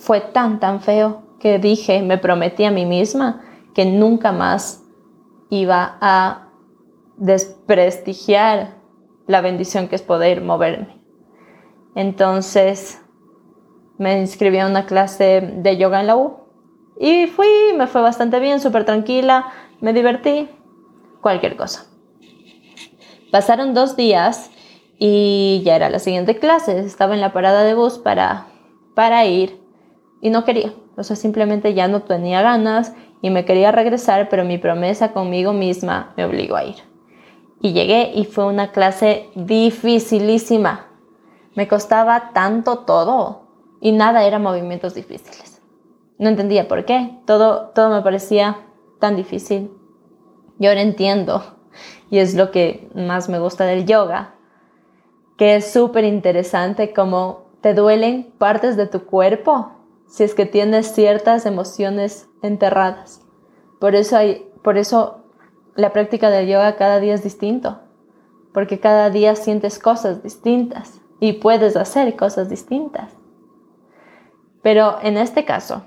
fue 0.05 0.21
tan, 0.21 0.59
tan 0.59 0.81
feo 0.81 1.23
que 1.39 1.57
dije, 1.57 2.03
me 2.03 2.19
prometí 2.19 2.63
a 2.63 2.69
mí 2.69 2.85
misma 2.85 3.41
que 3.73 3.85
nunca 3.85 4.31
más 4.31 4.83
iba 5.49 5.97
a 5.99 6.49
desprestigiar 7.17 8.75
la 9.25 9.41
bendición 9.41 9.87
que 9.87 9.95
es 9.95 10.03
poder 10.03 10.41
moverme. 10.41 11.01
Entonces 11.95 13.01
me 13.97 14.19
inscribí 14.19 14.59
a 14.59 14.67
una 14.67 14.85
clase 14.85 15.41
de 15.41 15.77
yoga 15.77 16.01
en 16.01 16.07
la 16.07 16.17
U 16.17 16.37
y 16.99 17.25
fui, 17.25 17.47
me 17.75 17.87
fue 17.87 18.01
bastante 18.01 18.39
bien, 18.39 18.59
súper 18.59 18.85
tranquila, 18.85 19.47
me 19.81 19.91
divertí, 19.91 20.49
cualquier 21.21 21.57
cosa. 21.57 21.87
Pasaron 23.31 23.73
dos 23.73 23.95
días 23.95 24.51
y 24.99 25.63
ya 25.65 25.75
era 25.75 25.89
la 25.89 25.97
siguiente 25.97 26.37
clase, 26.37 26.77
estaba 26.81 27.15
en 27.15 27.21
la 27.21 27.33
parada 27.33 27.63
de 27.63 27.73
bus 27.73 27.97
para, 27.97 28.45
para 28.93 29.25
ir 29.25 29.64
y 30.25 30.31
no 30.31 30.43
quería, 30.43 30.73
o 30.97 31.03
sea, 31.03 31.15
simplemente 31.15 31.75
ya 31.75 31.87
no 31.87 32.01
tenía 32.01 32.41
ganas 32.41 32.95
y 33.21 33.29
me 33.29 33.45
quería 33.45 33.71
regresar, 33.71 34.27
pero 34.27 34.43
mi 34.43 34.57
promesa 34.57 35.13
conmigo 35.13 35.53
misma 35.53 36.15
me 36.17 36.25
obligó 36.25 36.55
a 36.55 36.63
ir. 36.63 36.77
Y 37.61 37.73
llegué 37.73 38.11
y 38.15 38.25
fue 38.25 38.47
una 38.47 38.71
clase 38.71 39.29
dificilísima. 39.35 40.87
Me 41.53 41.67
costaba 41.67 42.31
tanto 42.33 42.79
todo 42.79 43.43
y 43.79 43.91
nada 43.91 44.23
era 44.23 44.39
movimientos 44.39 44.95
difíciles. 44.95 45.61
No 46.17 46.29
entendía 46.29 46.67
por 46.67 46.85
qué. 46.85 47.19
Todo, 47.27 47.67
todo 47.75 47.95
me 47.95 48.01
parecía 48.01 48.65
tan 48.99 49.15
difícil. 49.15 49.69
Y 50.57 50.65
ahora 50.65 50.81
entiendo, 50.81 51.43
y 52.09 52.17
es 52.17 52.33
lo 52.33 52.49
que 52.49 52.89
más 52.95 53.29
me 53.29 53.37
gusta 53.37 53.65
del 53.65 53.85
yoga, 53.85 54.33
que 55.37 55.57
es 55.57 55.71
súper 55.71 56.03
interesante 56.03 56.93
cómo 56.93 57.45
te 57.61 57.75
duelen 57.75 58.33
partes 58.39 58.75
de 58.75 58.87
tu 58.87 59.05
cuerpo 59.05 59.74
si 60.15 60.23
es 60.23 60.33
que 60.33 60.45
tienes 60.45 60.93
ciertas 60.93 61.45
emociones 61.45 62.29
enterradas. 62.41 63.19
Por 63.81 63.95
eso, 63.95 64.15
hay, 64.15 64.49
por 64.63 64.77
eso 64.77 65.25
la 65.75 65.91
práctica 65.91 66.29
del 66.29 66.47
yoga 66.47 66.77
cada 66.77 67.01
día 67.01 67.15
es 67.15 67.21
distinto, 67.21 67.81
porque 68.53 68.79
cada 68.79 69.09
día 69.09 69.35
sientes 69.35 69.77
cosas 69.77 70.23
distintas 70.23 71.01
y 71.19 71.33
puedes 71.33 71.75
hacer 71.75 72.15
cosas 72.15 72.47
distintas. 72.47 73.11
Pero 74.61 74.99
en 75.01 75.17
este 75.17 75.43
caso, 75.43 75.83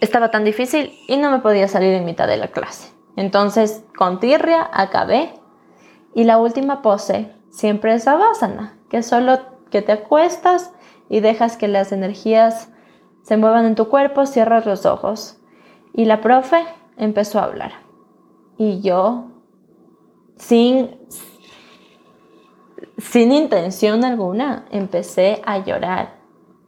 estaba 0.00 0.30
tan 0.30 0.44
difícil 0.44 0.96
y 1.08 1.16
no 1.16 1.32
me 1.32 1.40
podía 1.40 1.66
salir 1.66 1.92
en 1.94 2.04
mitad 2.04 2.28
de 2.28 2.36
la 2.36 2.52
clase. 2.52 2.92
Entonces, 3.16 3.82
con 3.96 4.20
tirria 4.20 4.70
acabé 4.72 5.34
y 6.14 6.22
la 6.22 6.38
última 6.38 6.82
pose 6.82 7.34
siempre 7.50 7.94
es 7.94 8.06
abasana, 8.06 8.78
que 8.88 9.02
solo 9.02 9.40
que 9.72 9.82
te 9.82 9.90
acuestas 9.90 10.70
y 11.10 11.20
dejas 11.20 11.58
que 11.58 11.68
las 11.68 11.92
energías 11.92 12.70
se 13.22 13.36
muevan 13.36 13.66
en 13.66 13.74
tu 13.74 13.88
cuerpo, 13.88 14.24
cierras 14.24 14.64
los 14.64 14.86
ojos. 14.86 15.36
Y 15.92 16.06
la 16.06 16.20
profe 16.22 16.64
empezó 16.96 17.40
a 17.40 17.44
hablar. 17.44 17.72
Y 18.56 18.80
yo, 18.80 19.26
sin, 20.36 20.96
sin 22.96 23.32
intención 23.32 24.04
alguna, 24.04 24.66
empecé 24.70 25.42
a 25.44 25.58
llorar, 25.58 26.14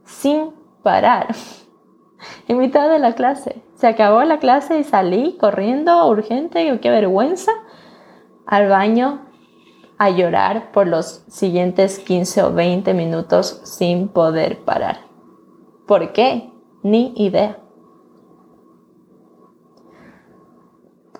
sin 0.04 0.50
parar, 0.82 1.28
en 2.48 2.58
mitad 2.58 2.90
de 2.90 2.98
la 2.98 3.14
clase. 3.14 3.62
Se 3.76 3.86
acabó 3.86 4.24
la 4.24 4.40
clase 4.40 4.78
y 4.78 4.84
salí 4.84 5.36
corriendo, 5.38 6.04
urgente, 6.08 6.80
qué 6.80 6.90
vergüenza, 6.90 7.52
al 8.44 8.68
baño 8.68 9.20
a 10.02 10.10
llorar 10.10 10.72
por 10.72 10.88
los 10.88 11.22
siguientes 11.28 12.00
15 12.00 12.42
o 12.42 12.52
20 12.52 12.92
minutos 12.92 13.60
sin 13.62 14.08
poder 14.08 14.58
parar. 14.64 14.98
¿Por 15.86 16.12
qué? 16.12 16.50
Ni 16.82 17.12
idea. 17.14 17.58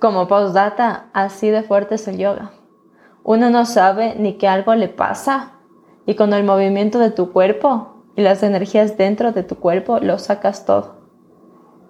Como 0.01 0.27
postdata, 0.27 1.11
así 1.13 1.49
de 1.51 1.63
fuerte 1.63 1.95
es 1.95 2.09
el 2.09 2.19
yoga. 2.19 2.51
Uno 3.23 3.51
no 3.51 3.67
sabe 3.67 4.17
ni 4.19 4.33
que 4.33 4.49
algo 4.49 4.75
le 4.75 4.89
pasa 4.89 5.53
y 6.05 6.17
con 6.17 6.33
el 6.33 6.43
movimiento 6.43 6.99
de 6.99 7.13
tu 7.13 7.31
cuerpo 7.31 8.03
y 8.17 8.23
las 8.23 8.43
energías 8.43 8.97
dentro 8.97 9.31
de 9.31 9.45
tu 9.45 9.61
cuerpo 9.61 10.01
lo 10.01 10.19
sacas 10.19 10.67
todo. 10.67 10.97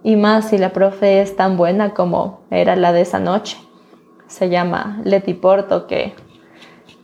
Y 0.03 0.17
más 0.17 0.51
si 0.51 0.59
la 0.59 0.75
profe 0.75 1.23
es 1.23 1.37
tan 1.37 1.57
buena 1.57 1.95
como 1.95 2.41
era 2.51 2.77
la 2.77 2.93
de 2.93 3.01
esa 3.01 3.19
noche. 3.19 3.57
Se 4.27 4.51
llama 4.51 5.01
Leti 5.05 5.33
Porto, 5.33 5.87
que 5.87 6.15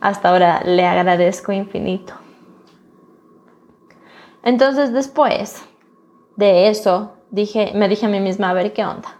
hasta 0.01 0.29
ahora 0.29 0.61
le 0.65 0.85
agradezco 0.85 1.51
infinito. 1.51 2.13
Entonces 4.43 4.93
después 4.93 5.63
de 6.35 6.69
eso, 6.69 7.13
dije, 7.31 7.71
me 7.75 7.89
dije 7.89 8.05
a 8.05 8.09
mí 8.09 8.19
misma, 8.19 8.49
a 8.49 8.53
ver 8.53 8.73
qué 8.73 8.85
onda. 8.85 9.19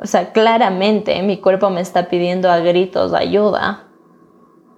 O 0.00 0.06
sea, 0.06 0.32
claramente 0.32 1.22
mi 1.22 1.38
cuerpo 1.38 1.70
me 1.70 1.80
está 1.80 2.08
pidiendo 2.08 2.50
a 2.50 2.58
gritos 2.58 3.14
ayuda. 3.14 3.84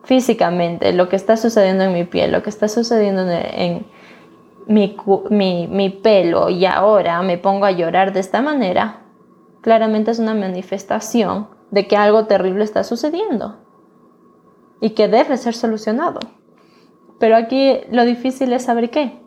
Físicamente, 0.05 0.93
lo 0.93 1.09
que 1.09 1.17
está 1.17 1.39
sucediendo 1.39 1.85
en 1.85 1.95
mi 1.95 2.05
piel, 2.05 2.31
lo 2.31 2.43
que 2.43 2.51
está 2.51 2.69
sucediendo 2.69 3.23
en, 3.27 3.87
mi, 4.67 4.97
mi 5.69 5.89
pelo 5.91 6.51
y 6.51 6.67
ahora 6.67 7.23
me 7.23 7.39
pongo 7.39 7.65
a 7.65 7.71
llorar 7.71 8.13
de 8.13 8.21
esta 8.21 8.43
manera, 8.43 9.01
claramente 9.63 10.11
es 10.11 10.19
una 10.19 10.35
manifestación 10.35 11.49
de 11.71 11.87
que 11.87 11.97
algo 11.97 12.27
terrible 12.27 12.65
está 12.65 12.85
sucediendo 12.85 13.64
y 14.85 14.91
que 14.91 15.09
debe 15.09 15.39
ser 15.39 15.55
solucionado. 15.55 16.21
Pero 17.19 17.37
aquí 17.37 17.81
lo 17.91 18.05
difícil 18.05 18.53
es 18.53 18.65
saber 18.65 18.91
qué. 18.91 19.19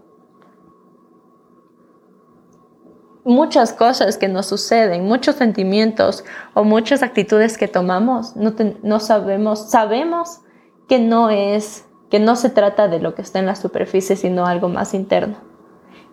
Muchas 3.23 3.73
cosas 3.73 4.19
que 4.19 4.27
nos 4.27 4.45
suceden, 4.45 5.05
muchos 5.05 5.37
sentimientos 5.37 6.23
o 6.53 6.63
muchas 6.63 7.01
actitudes 7.01 7.57
que 7.57 7.67
tomamos, 7.67 8.35
no, 8.35 8.53
no 8.83 8.99
sabemos, 8.99 9.71
sabemos 9.71 10.41
que 10.87 10.99
no 10.99 11.31
es, 11.31 11.85
que 12.11 12.19
no 12.19 12.35
se 12.35 12.51
trata 12.51 12.87
de 12.87 12.99
lo 12.99 13.15
que 13.15 13.23
está 13.23 13.39
en 13.39 13.47
la 13.47 13.55
superficie, 13.55 14.15
sino 14.15 14.45
algo 14.45 14.69
más 14.69 14.93
interno. 14.93 15.37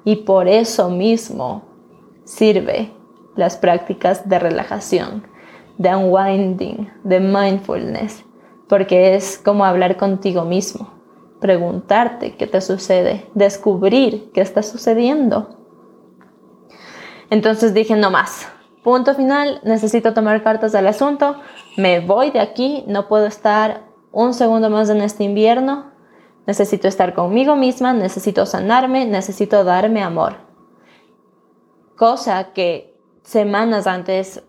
Y 0.06 0.24
por 0.24 0.48
eso 0.48 0.88
mismo 0.88 1.64
sirve 2.24 2.94
las 3.36 3.58
prácticas 3.58 4.26
de 4.26 4.38
relajación, 4.38 5.26
de 5.76 5.94
unwinding, 5.94 6.90
de 7.04 7.20
mindfulness, 7.20 8.24
porque 8.68 9.14
es 9.14 9.38
como 9.38 9.64
hablar 9.64 9.96
contigo 9.96 10.44
mismo, 10.44 10.90
preguntarte 11.40 12.36
qué 12.36 12.46
te 12.46 12.60
sucede, 12.60 13.26
descubrir 13.34 14.30
qué 14.32 14.40
está 14.40 14.62
sucediendo. 14.62 15.58
Entonces 17.30 17.74
dije, 17.74 17.96
no 17.96 18.10
más, 18.10 18.48
punto 18.82 19.14
final, 19.14 19.60
necesito 19.64 20.14
tomar 20.14 20.42
cartas 20.42 20.72
del 20.72 20.86
asunto, 20.86 21.36
me 21.76 22.00
voy 22.00 22.30
de 22.30 22.40
aquí, 22.40 22.84
no 22.86 23.08
puedo 23.08 23.26
estar 23.26 23.82
un 24.12 24.34
segundo 24.34 24.70
más 24.70 24.88
en 24.90 25.00
este 25.00 25.24
invierno, 25.24 25.92
necesito 26.46 26.86
estar 26.86 27.14
conmigo 27.14 27.56
misma, 27.56 27.92
necesito 27.92 28.46
sanarme, 28.46 29.06
necesito 29.06 29.64
darme 29.64 30.02
amor. 30.02 30.36
Cosa 31.96 32.52
que 32.52 32.94
semanas 33.22 33.86
antes, 33.86 34.42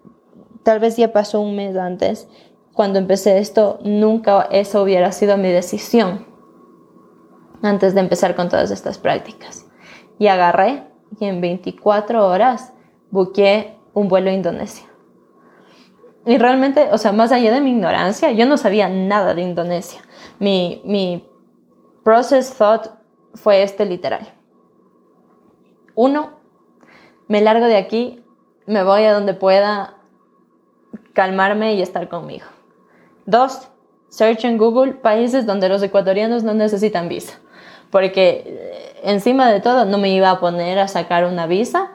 tal 0.64 0.80
vez 0.80 0.98
ya 0.98 1.14
pasó 1.14 1.42
un 1.42 1.56
mes 1.56 1.76
antes, 1.78 2.28
cuando 2.76 3.00
empecé 3.00 3.38
esto, 3.38 3.80
nunca 3.84 4.50
eso 4.52 4.84
hubiera 4.84 5.14
sido 5.14 5.38
mi 5.38 5.50
decisión 5.50 6.26
antes 7.62 7.96
de 7.96 8.02
empezar 8.02 8.36
con 8.36 8.50
todas 8.50 8.70
estas 8.70 8.98
prácticas. 8.98 9.66
Y 10.20 10.28
agarré 10.28 10.84
y 11.20 11.26
en 11.26 11.40
24 11.40 12.28
horas 12.28 12.74
busqué 13.12 13.78
un 13.94 14.10
vuelo 14.10 14.30
a 14.30 14.34
Indonesia. 14.34 14.86
Y 16.26 16.38
realmente, 16.38 16.90
o 16.92 16.98
sea, 16.98 17.14
más 17.14 17.32
allá 17.32 17.54
de 17.54 17.62
mi 17.62 17.72
ignorancia, 17.72 18.32
yo 18.32 18.46
no 18.46 18.58
sabía 18.58 18.90
nada 18.90 19.34
de 19.34 19.42
Indonesia. 19.42 20.02
mi, 20.40 20.82
mi 20.84 21.30
process 22.04 22.56
thought 22.58 22.88
fue 23.36 23.64
este 23.64 23.86
literal. 23.86 24.34
Uno, 25.96 26.32
me 27.30 27.40
largo 27.40 27.68
de 27.68 27.78
aquí, 27.78 28.22
me 28.66 28.84
voy 28.84 29.04
a 29.04 29.14
donde 29.14 29.34
pueda 29.34 29.96
calmarme 31.14 31.76
y 31.76 31.82
estar 31.82 32.10
conmigo. 32.10 32.46
Dos, 33.26 33.68
search 34.10 34.46
en 34.46 34.58
Google 34.58 34.94
países 34.94 35.46
donde 35.46 35.70
los 35.70 35.82
ecuatorianos 35.82 36.44
no 36.44 36.54
necesitan 36.54 37.10
visa, 37.10 37.40
porque 37.90 38.44
eh, 38.46 39.00
encima 39.04 39.52
de 39.52 39.62
todo 39.62 39.86
no 39.86 39.98
me 39.98 40.10
iba 40.10 40.30
a 40.30 40.40
poner 40.40 40.80
a 40.80 40.88
sacar 40.88 41.26
una 41.26 41.48
visa 41.48 41.92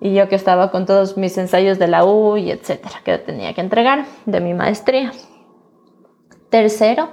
y 0.00 0.14
yo 0.14 0.28
que 0.28 0.34
estaba 0.34 0.70
con 0.70 0.86
todos 0.86 1.16
mis 1.16 1.36
ensayos 1.38 1.78
de 1.78 1.88
la 1.88 2.04
U 2.04 2.36
y 2.36 2.50
etcétera 2.50 3.00
que 3.04 3.18
tenía 3.18 3.54
que 3.54 3.60
entregar 3.60 4.04
de 4.26 4.40
mi 4.40 4.54
maestría. 4.54 5.12
Tercero, 6.48 7.10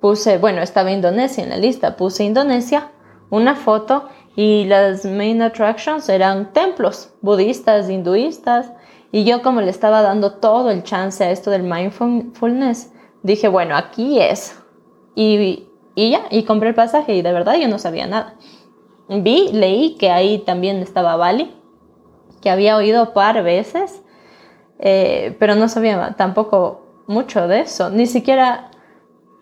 puse, 0.00 0.38
bueno, 0.38 0.60
estaba 0.60 0.92
Indonesia 0.92 1.42
en 1.42 1.50
la 1.50 1.56
lista, 1.56 1.96
puse 1.96 2.24
Indonesia, 2.24 2.90
una 3.30 3.56
foto 3.56 4.08
y 4.36 4.64
las 4.64 5.04
main 5.04 5.42
attractions 5.42 6.08
eran 6.08 6.52
templos 6.52 7.14
budistas, 7.20 7.88
hinduistas 7.88 8.70
y 9.14 9.22
yo 9.22 9.42
como 9.42 9.60
le 9.60 9.70
estaba 9.70 10.02
dando 10.02 10.32
todo 10.32 10.72
el 10.72 10.82
chance 10.82 11.22
a 11.22 11.30
esto 11.30 11.52
del 11.52 11.62
mindfulness, 11.62 12.92
dije, 13.22 13.46
bueno, 13.46 13.76
aquí 13.76 14.20
es. 14.20 14.60
Y, 15.14 15.68
y 15.94 16.10
ya, 16.10 16.22
y 16.30 16.42
compré 16.42 16.70
el 16.70 16.74
pasaje 16.74 17.14
y 17.14 17.22
de 17.22 17.32
verdad 17.32 17.54
yo 17.54 17.68
no 17.68 17.78
sabía 17.78 18.08
nada. 18.08 18.34
Vi, 19.08 19.52
leí 19.52 19.94
que 19.98 20.10
ahí 20.10 20.40
también 20.40 20.78
estaba 20.78 21.14
Bali, 21.14 21.54
que 22.42 22.50
había 22.50 22.76
oído 22.76 23.12
par 23.12 23.40
veces, 23.44 24.02
eh, 24.80 25.36
pero 25.38 25.54
no 25.54 25.68
sabía 25.68 26.16
tampoco 26.18 27.04
mucho 27.06 27.46
de 27.46 27.60
eso. 27.60 27.90
Ni 27.90 28.06
siquiera, 28.06 28.72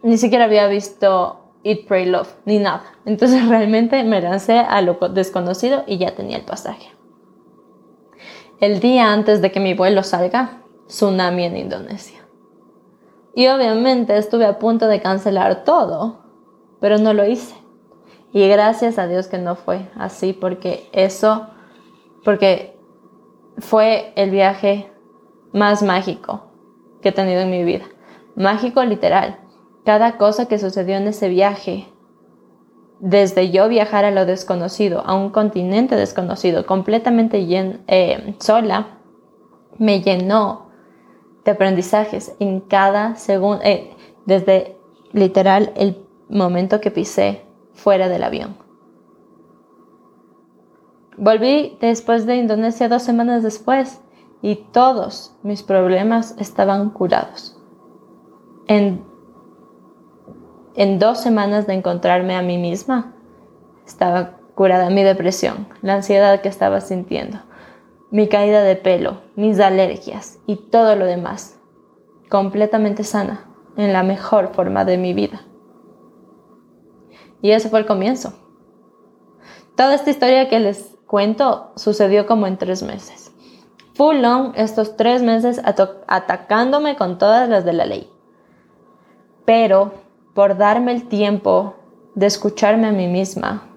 ni 0.03 0.19
siquiera 0.19 0.45
había 0.45 0.67
visto 0.67 1.47
Eat, 1.65 1.87
Pray, 1.89 2.05
Love, 2.05 2.29
ni 2.45 2.59
nada. 2.59 2.83
Entonces 3.07 3.49
realmente 3.49 4.05
me 4.05 4.21
lancé 4.21 4.59
a 4.59 4.83
lo 4.83 4.99
desconocido 5.09 5.85
y 5.87 5.97
ya 5.97 6.15
tenía 6.15 6.37
el 6.37 6.45
pasaje. 6.45 6.91
El 8.63 8.79
día 8.79 9.13
antes 9.13 9.43
de 9.43 9.51
que 9.51 9.59
mi 9.59 9.75
vuelo 9.75 10.05
salga, 10.05 10.63
tsunami 10.87 11.47
en 11.47 11.57
Indonesia. 11.57 12.21
Y 13.35 13.49
obviamente 13.49 14.17
estuve 14.17 14.47
a 14.47 14.61
punto 14.61 14.87
de 14.87 15.01
cancelar 15.01 15.65
todo, 15.65 16.21
pero 16.81 16.99
no 16.99 17.13
lo 17.13 17.27
hice. 17.27 17.57
Y 18.33 18.47
gracias 18.47 19.01
a 19.01 19.09
Dios 19.09 19.27
que 19.27 19.39
no 19.39 19.57
fue 19.57 19.91
así, 19.97 20.33
porque 20.33 20.89
eso, 20.93 21.49
porque 22.25 22.79
fue 23.59 24.13
el 24.15 24.31
viaje 24.31 24.93
más 25.53 25.83
mágico 25.83 26.45
que 27.01 27.09
he 27.09 27.13
tenido 27.13 27.41
en 27.41 27.51
mi 27.51 27.65
vida. 27.65 27.87
Mágico 28.37 28.85
literal. 28.85 29.41
Cada 29.85 30.19
cosa 30.19 30.47
que 30.47 30.61
sucedió 30.61 30.99
en 30.99 31.09
ese 31.09 31.29
viaje, 31.29 31.92
desde 33.03 33.51
yo 33.51 33.69
viajar 33.69 34.05
a 34.05 34.13
lo 34.13 34.27
desconocido, 34.27 35.03
a 35.05 35.17
un 35.17 35.31
continente 35.31 35.97
desconocido, 35.97 36.65
completamente 36.67 37.45
eh, 37.89 38.37
sola, 38.39 39.01
me 39.77 40.03
llenó 40.03 40.69
de 41.45 41.51
aprendizajes 41.51 42.37
en 42.39 42.61
cada 42.61 43.17
segundo, 43.17 43.61
eh, 43.65 43.91
desde 44.25 44.77
literal 45.13 45.73
el 45.75 46.07
momento 46.29 46.81
que 46.81 46.93
pisé 46.93 47.45
fuera 47.75 48.09
del 48.09 48.23
avión. 48.23 48.57
Volví 51.17 51.77
después 51.81 52.25
de 52.25 52.37
Indonesia 52.37 52.89
dos 52.89 53.03
semanas 53.03 53.43
después 53.43 54.01
y 54.43 54.55
todos 54.71 55.35
mis 55.43 55.65
problemas 55.65 56.37
estaban 56.39 56.91
curados. 56.91 57.59
En 60.75 60.99
dos 60.99 61.21
semanas 61.21 61.67
de 61.67 61.75
encontrarme 61.75 62.37
a 62.37 62.43
mí 62.43 62.59
misma, 62.59 63.15
estaba 63.87 64.39
curada 64.55 64.91
mi 64.91 65.03
depresión, 65.03 65.69
la 65.83 65.95
ansiedad 65.95 66.41
que 66.41 66.49
estaba 66.49 66.81
sintiendo, 66.81 67.39
mi 68.11 68.29
caída 68.29 68.63
de 68.63 68.77
pelo, 68.77 69.23
mis 69.37 69.61
alergias 69.61 70.39
y 70.47 70.57
todo 70.57 70.97
lo 70.97 71.05
demás, 71.05 71.59
completamente 72.29 73.05
sana, 73.05 73.49
en 73.77 73.93
la 73.93 74.03
mejor 74.03 74.53
forma 74.55 74.85
de 74.85 74.99
mi 74.99 75.15
vida. 75.15 75.43
Y 77.41 77.51
ese 77.51 77.69
fue 77.69 77.81
el 77.81 77.87
comienzo. 77.87 78.35
Toda 79.77 79.95
esta 79.95 80.11
historia 80.11 80.49
que 80.49 80.61
les 80.61 80.97
cuento 81.07 81.73
sucedió 81.77 82.27
como 82.27 82.47
en 82.47 82.57
tres 82.57 82.83
meses. 82.83 83.33
Full 83.95 84.17
long 84.21 84.53
estos 84.55 84.97
tres 84.97 85.23
meses 85.23 85.61
atacándome 86.07 86.97
con 86.97 87.19
todas 87.19 87.49
las 87.49 87.65
de 87.65 87.73
la 87.73 87.85
ley. 87.85 88.11
Pero 89.45 89.93
por 90.35 90.57
darme 90.57 90.93
el 90.93 91.09
tiempo 91.09 91.75
de 92.15 92.27
escucharme 92.27 92.89
a 92.89 92.93
mí 92.93 93.09
misma, 93.09 93.69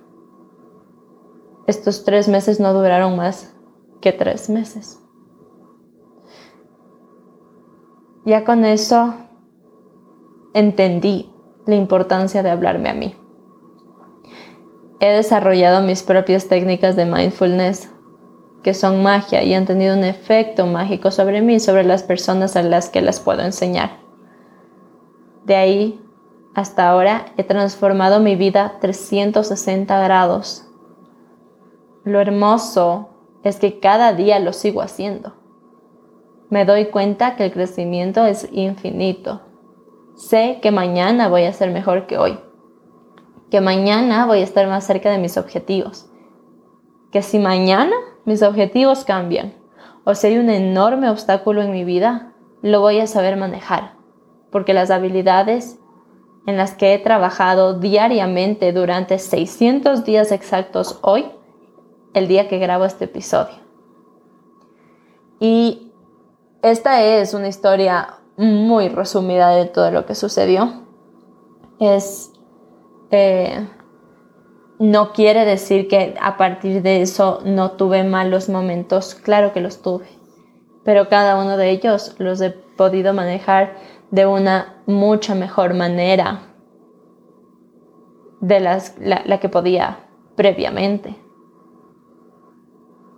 estos 1.68 2.04
tres 2.04 2.28
meses 2.28 2.60
no 2.60 2.74
duraron 2.74 3.16
más 3.16 3.56
que 4.02 4.12
tres 4.12 4.50
meses. 4.50 5.02
Ya 8.26 8.44
con 8.44 8.66
eso 8.66 9.16
entendí 10.54 11.32
la 11.66 11.76
importancia 11.76 12.44
de 12.44 12.50
hablarme 12.50 12.90
a 12.90 12.94
mí. 12.94 13.16
He 15.00 15.08
desarrollado 15.08 15.86
mis 15.86 16.04
propias 16.04 16.48
técnicas 16.48 16.96
de 16.96 17.06
mindfulness 17.06 17.92
que 18.64 18.74
son 18.74 19.04
magia 19.04 19.44
y 19.44 19.54
han 19.54 19.66
tenido 19.66 19.96
un 19.96 20.04
efecto 20.04 20.66
mágico 20.66 21.12
sobre 21.12 21.42
mí 21.42 21.56
y 21.56 21.60
sobre 21.60 21.84
las 21.84 22.02
personas 22.02 22.56
a 22.56 22.64
las 22.64 22.90
que 22.90 23.02
las 23.02 23.20
puedo 23.20 23.42
enseñar. 23.42 24.00
De 25.44 25.56
ahí 25.56 26.05
hasta 26.56 26.90
ahora 26.90 27.26
he 27.36 27.44
transformado 27.44 28.22
mi 28.22 28.38
vida 28.38 28.78
360 28.80 30.02
grados. 30.02 30.66
Lo 32.06 32.22
hermoso 32.22 33.10
es 33.44 33.58
que 33.58 33.80
cada 33.82 34.14
día 34.14 34.40
lo 34.40 34.54
sigo 34.54 34.82
haciendo. 34.82 35.34
Me 36.50 36.64
doy 36.64 36.86
cuenta 36.86 37.36
que 37.36 37.44
el 37.44 37.52
crecimiento 37.52 38.26
es 38.26 38.48
infinito. 38.54 39.42
Sé 40.16 40.60
que 40.62 40.72
mañana 40.72 41.28
voy 41.28 41.44
a 41.44 41.52
ser 41.52 41.72
mejor 41.72 42.08
que 42.08 42.18
hoy. 42.18 42.40
Que 43.52 43.60
mañana 43.60 44.26
voy 44.26 44.40
a 44.40 44.44
estar 44.44 44.66
más 44.68 44.86
cerca 44.86 45.12
de 45.12 45.18
mis 45.18 45.38
objetivos. 45.38 46.10
Que 47.12 47.22
si 47.22 47.38
mañana 47.38 47.96
mis 48.24 48.42
objetivos 48.42 49.04
cambian 49.04 49.54
o 50.06 50.16
si 50.16 50.28
hay 50.28 50.38
un 50.38 50.50
enorme 50.50 51.10
obstáculo 51.10 51.62
en 51.64 51.72
mi 51.72 51.84
vida, 51.84 52.34
lo 52.62 52.80
voy 52.80 53.00
a 53.02 53.08
saber 53.08 53.36
manejar. 53.36 53.96
Porque 54.52 54.74
las 54.74 54.90
habilidades 54.90 55.80
en 56.46 56.58
las 56.58 56.74
que 56.74 56.94
he 56.94 57.00
trabajado 57.00 57.80
diariamente 57.80 58.72
durante 58.72 59.18
600 59.18 60.06
días 60.06 60.32
exactos 60.32 61.00
hoy 61.02 61.26
el 62.14 62.28
día 62.28 62.48
que 62.48 62.60
grabo 62.60 62.86
este 62.86 63.06
episodio. 63.06 63.56
Y 65.40 65.92
esta 66.62 67.04
es 67.04 67.34
una 67.34 67.48
historia 67.48 68.20
muy 68.38 68.90
resumida 68.90 69.50
de 69.50 69.66
todo 69.66 69.92
lo 69.92 70.06
que 70.06 70.16
sucedió. 70.16 70.84
Es. 71.80 72.32
Eh, 73.12 73.68
no 74.78 75.14
quiere 75.14 75.46
decir 75.46 75.88
que 75.88 76.16
a 76.20 76.36
partir 76.36 76.82
de 76.82 77.02
eso 77.02 77.40
no 77.46 77.72
tuve 77.72 78.04
malos 78.04 78.50
momentos. 78.50 79.16
Claro 79.16 79.54
que 79.54 79.62
los 79.62 79.82
tuve. 79.82 80.08
Pero 80.84 81.08
cada 81.08 81.42
uno 81.42 81.56
de 81.56 81.70
ellos 81.70 82.16
los 82.18 82.42
he 82.42 82.52
podido 82.52 83.14
manejar 83.14 83.76
de 84.12 84.26
una 84.26 84.75
mucha 84.86 85.36
mejor 85.36 85.74
manera 85.74 86.42
de 88.42 88.60
las, 88.60 88.96
la 89.00 89.40
que 89.40 89.50
podía 89.50 90.00
previamente. 90.36 91.16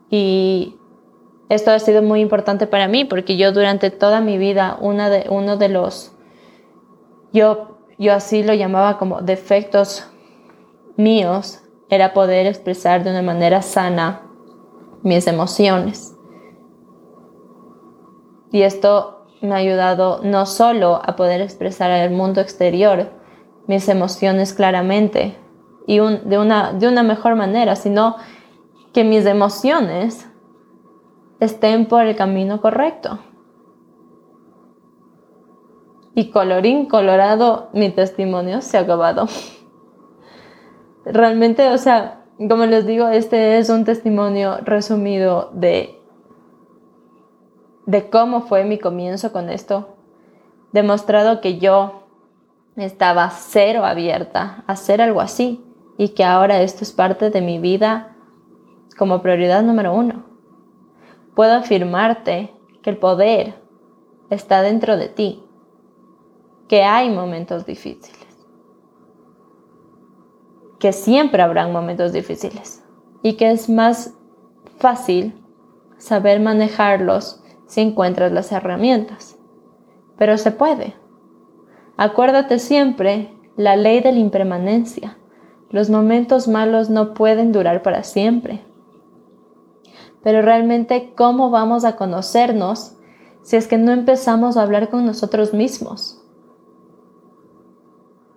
Y 0.10 0.78
esto 1.50 1.72
ha 1.72 1.80
sido 1.80 2.02
muy 2.02 2.22
importante 2.22 2.68
para 2.68 2.88
mí 2.88 3.06
porque 3.06 3.38
yo 3.38 3.52
durante 3.52 3.90
toda 3.90 4.22
mi 4.22 4.38
vida, 4.38 4.78
una 4.82 5.10
de, 5.10 5.28
uno 5.30 5.58
de 5.58 5.70
los, 5.70 6.14
yo, 7.32 7.80
yo 7.98 8.14
así 8.14 8.44
lo 8.44 8.54
llamaba 8.54 8.98
como 8.98 9.22
defectos 9.22 10.10
míos, 10.98 11.62
era 11.90 12.14
poder 12.14 12.48
expresar 12.48 13.04
de 13.04 13.12
una 13.12 13.22
manera 13.22 13.62
sana 13.62 14.24
mis 15.04 15.28
emociones. 15.28 16.16
Y 18.52 18.64
esto 18.64 19.17
me 19.41 19.54
ha 19.54 19.58
ayudado 19.58 20.21
no 20.23 20.45
solo 20.45 21.02
a 21.04 21.15
poder 21.15 21.41
expresar 21.41 21.91
al 21.91 22.12
mundo 22.12 22.41
exterior 22.41 23.12
mis 23.67 23.88
emociones 23.89 24.54
claramente 24.54 25.38
y 25.86 26.00
de, 26.00 26.38
una, 26.38 26.73
de 26.73 26.88
una 26.88 27.04
mejor 27.04 27.36
manera, 27.36 27.76
sino 27.76 28.17
que 28.93 29.04
mis 29.04 29.26
emociones 29.26 30.30
estén 31.39 31.86
por 31.86 32.06
el 32.06 32.15
camino 32.15 32.62
correcto. 32.62 33.19
Y 36.13 36.30
colorín 36.32 36.88
colorado, 36.88 37.69
mi 37.73 37.89
testimonio 37.89 38.62
se 38.62 38.78
ha 38.78 38.82
acabado. 38.82 39.28
Realmente, 41.06 41.69
o 41.69 41.78
sea, 41.78 42.26
como 42.38 42.65
les 42.65 42.86
digo, 42.86 43.08
este 43.08 43.60
es 43.60 43.69
un 43.69 43.86
testimonio 43.86 44.58
resumido 44.63 45.52
de, 45.54 45.97
de 47.88 48.10
cómo 48.10 48.41
fue 48.41 48.65
mi 48.65 48.78
comienzo 48.78 49.32
con 49.32 49.50
esto. 49.50 49.95
Demostrado 50.73 51.41
que 51.41 51.58
yo 51.58 52.04
estaba 52.76 53.30
cero 53.32 53.86
abierta 53.86 54.63
a 54.67 54.73
hacer 54.73 55.02
algo 55.02 55.21
así 55.21 55.63
y 55.97 56.10
que 56.10 56.23
ahora 56.23 56.62
esto 56.62 56.84
es 56.84 56.91
parte 56.91 57.32
de 57.32 57.41
mi 57.41 57.60
vida 57.60 58.15
como 58.97 59.21
prioridad 59.21 59.63
número 59.63 59.95
uno. 59.95 60.26
Puedo 61.34 61.54
afirmarte 61.54 62.54
que 62.84 62.89
el 62.89 62.97
poder 62.97 63.56
está 64.30 64.62
dentro 64.62 64.97
de 64.97 65.08
ti, 65.08 65.43
que 66.67 66.84
hay 66.84 67.10
momentos 67.10 67.65
difíciles, 67.65 68.28
que 70.78 70.91
siempre 70.91 71.41
habrán 71.41 71.71
momentos 71.71 72.12
difíciles 72.12 72.84
y 73.23 73.34
que 73.34 73.50
es 73.50 73.69
más 73.69 74.13
fácil 74.78 75.41
saber 75.97 76.41
manejarlos 76.41 77.43
si 77.68 77.82
encuentras 77.82 78.32
las 78.32 78.52
herramientas. 78.52 79.38
Pero 80.18 80.38
se 80.38 80.52
puede. 80.52 80.96
Acuérdate 81.98 82.60
siempre 82.60 83.34
la 83.56 83.76
ley 83.76 84.00
de 84.00 84.12
la 84.12 84.20
impermanencia. 84.20 85.18
Los 85.70 85.90
momentos 85.90 86.48
malos 86.48 86.90
no 86.90 87.14
pueden 87.14 87.52
durar 87.52 87.84
para 87.84 88.04
siempre. 88.04 88.64
Pero 90.24 90.42
realmente, 90.42 91.14
¿cómo 91.16 91.50
vamos 91.50 91.86
a 91.86 91.96
conocernos 91.96 92.98
si 93.44 93.56
es 93.56 93.68
que 93.68 93.78
no 93.78 93.92
empezamos 93.92 94.58
a 94.58 94.64
hablar 94.64 94.90
con 94.90 95.06
nosotros 95.06 95.54
mismos? 95.54 96.24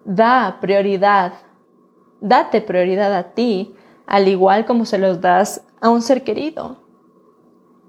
Da 0.05 0.59
prioridad, 0.61 1.33
date 2.21 2.61
prioridad 2.61 3.15
a 3.15 3.35
ti, 3.35 3.75
al 4.07 4.29
igual 4.29 4.67
como 4.67 4.85
se 4.85 4.99
los 4.99 5.21
das 5.21 5.65
a 5.81 5.91
un 5.91 6.03
ser 6.03 6.25
querido. 6.25 6.79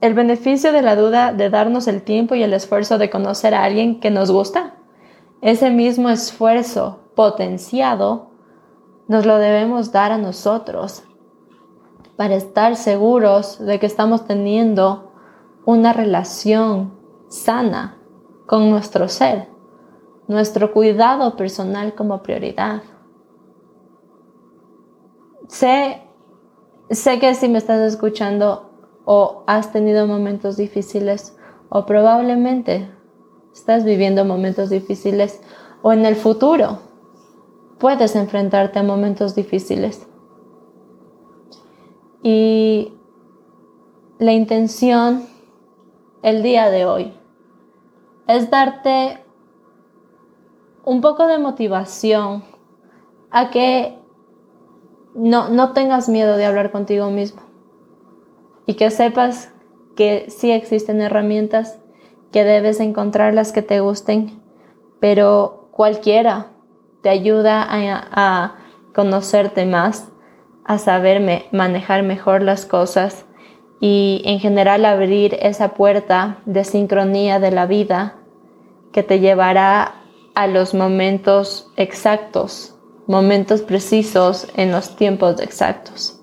El 0.02 0.16
beneficio 0.16 0.74
de 0.74 0.82
la 0.82 0.96
duda 0.96 1.32
de 1.32 1.52
darnos 1.52 1.88
el 1.88 2.02
tiempo 2.02 2.34
y 2.34 2.42
el 2.42 2.54
esfuerzo 2.54 2.98
de 2.98 3.12
conocer 3.12 3.54
a 3.54 3.64
alguien 3.64 4.00
que 4.00 4.10
nos 4.10 4.32
gusta 4.32 4.74
ese 5.42 5.70
mismo 5.70 6.10
esfuerzo 6.10 7.00
potenciado 7.16 8.32
nos 9.08 9.26
lo 9.26 9.38
debemos 9.38 9.92
dar 9.92 10.12
a 10.12 10.18
nosotros 10.18 11.04
para 12.16 12.36
estar 12.36 12.76
seguros 12.76 13.60
de 13.60 13.80
que 13.80 13.86
estamos 13.86 14.26
teniendo 14.26 15.12
una 15.66 15.94
relación 15.94 16.94
sana 17.28 17.98
con 18.48 18.70
nuestro 18.70 19.08
ser, 19.08 19.50
nuestro 20.28 20.72
cuidado 20.74 21.36
personal 21.36 21.94
como 21.94 22.24
prioridad. 22.24 22.82
Sé, 25.48 26.02
sé 26.90 27.20
que 27.20 27.36
si 27.36 27.50
me 27.50 27.58
estás 27.58 27.82
escuchando 27.82 28.71
o 29.06 29.44
has 29.48 29.72
tenido 29.72 30.08
momentos 30.08 30.58
difíciles 30.58 31.38
o 31.70 31.86
probablemente 31.86 32.90
estás 33.54 33.84
viviendo 33.84 34.26
momentos 34.26 34.70
difíciles 34.70 35.42
o 35.82 35.94
en 35.94 36.06
el 36.06 36.16
futuro 36.16 36.80
puedes 37.80 38.16
enfrentarte 38.16 38.80
a 38.80 38.84
momentos 38.84 39.34
difíciles. 39.34 40.08
Y 42.22 42.94
la 44.20 44.34
intención 44.34 45.26
el 46.22 46.44
día 46.44 46.70
de 46.70 46.86
hoy 46.86 47.14
es 48.28 48.52
darte 48.52 49.26
un 50.86 51.02
poco 51.02 51.26
de 51.26 51.40
motivación 51.40 52.44
a 53.32 53.50
que 53.50 53.98
no, 55.16 55.50
no 55.50 55.74
tengas 55.74 56.08
miedo 56.08 56.38
de 56.38 56.46
hablar 56.46 56.72
contigo 56.72 57.10
mismo 57.10 57.51
y 58.66 58.76
que 58.76 58.90
sepas 58.92 59.52
que 59.96 60.26
sí 60.30 60.52
existen 60.52 61.02
herramientas 61.02 61.80
que 62.32 62.44
debes 62.44 62.80
encontrar 62.80 63.34
las 63.34 63.52
que 63.52 63.62
te 63.62 63.80
gusten, 63.82 64.42
pero 65.00 65.70
cualquiera 65.72 66.52
te 67.02 67.10
ayuda 67.10 67.66
a, 67.70 68.56
conocerte 68.94 69.66
más, 69.66 70.10
a 70.66 70.78
saber 70.78 71.48
manejar 71.52 72.04
mejor 72.04 72.42
las 72.42 72.66
cosas 72.66 73.26
y 73.80 74.22
en 74.26 74.40
general 74.40 74.86
abrir 74.86 75.38
esa 75.42 75.70
puerta 75.70 76.40
de 76.46 76.64
sincronía 76.66 77.40
de 77.40 77.52
la 77.52 77.66
vida 77.66 78.16
que 78.92 79.02
te 79.02 79.20
llevará 79.20 79.96
a 80.36 80.48
los 80.48 80.74
momentos 80.74 81.72
exactos, 81.78 82.76
momentos 83.08 83.62
precisos 83.62 84.48
en 84.56 84.72
los 84.72 84.96
tiempos 84.96 85.40
exactos. 85.40 86.21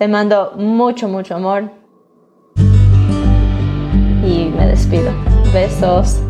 Te 0.00 0.08
mando 0.08 0.54
mucho, 0.56 1.08
mucho 1.08 1.34
amor 1.34 1.70
y 2.56 4.48
me 4.56 4.66
despido. 4.66 5.12
Besos. 5.52 6.22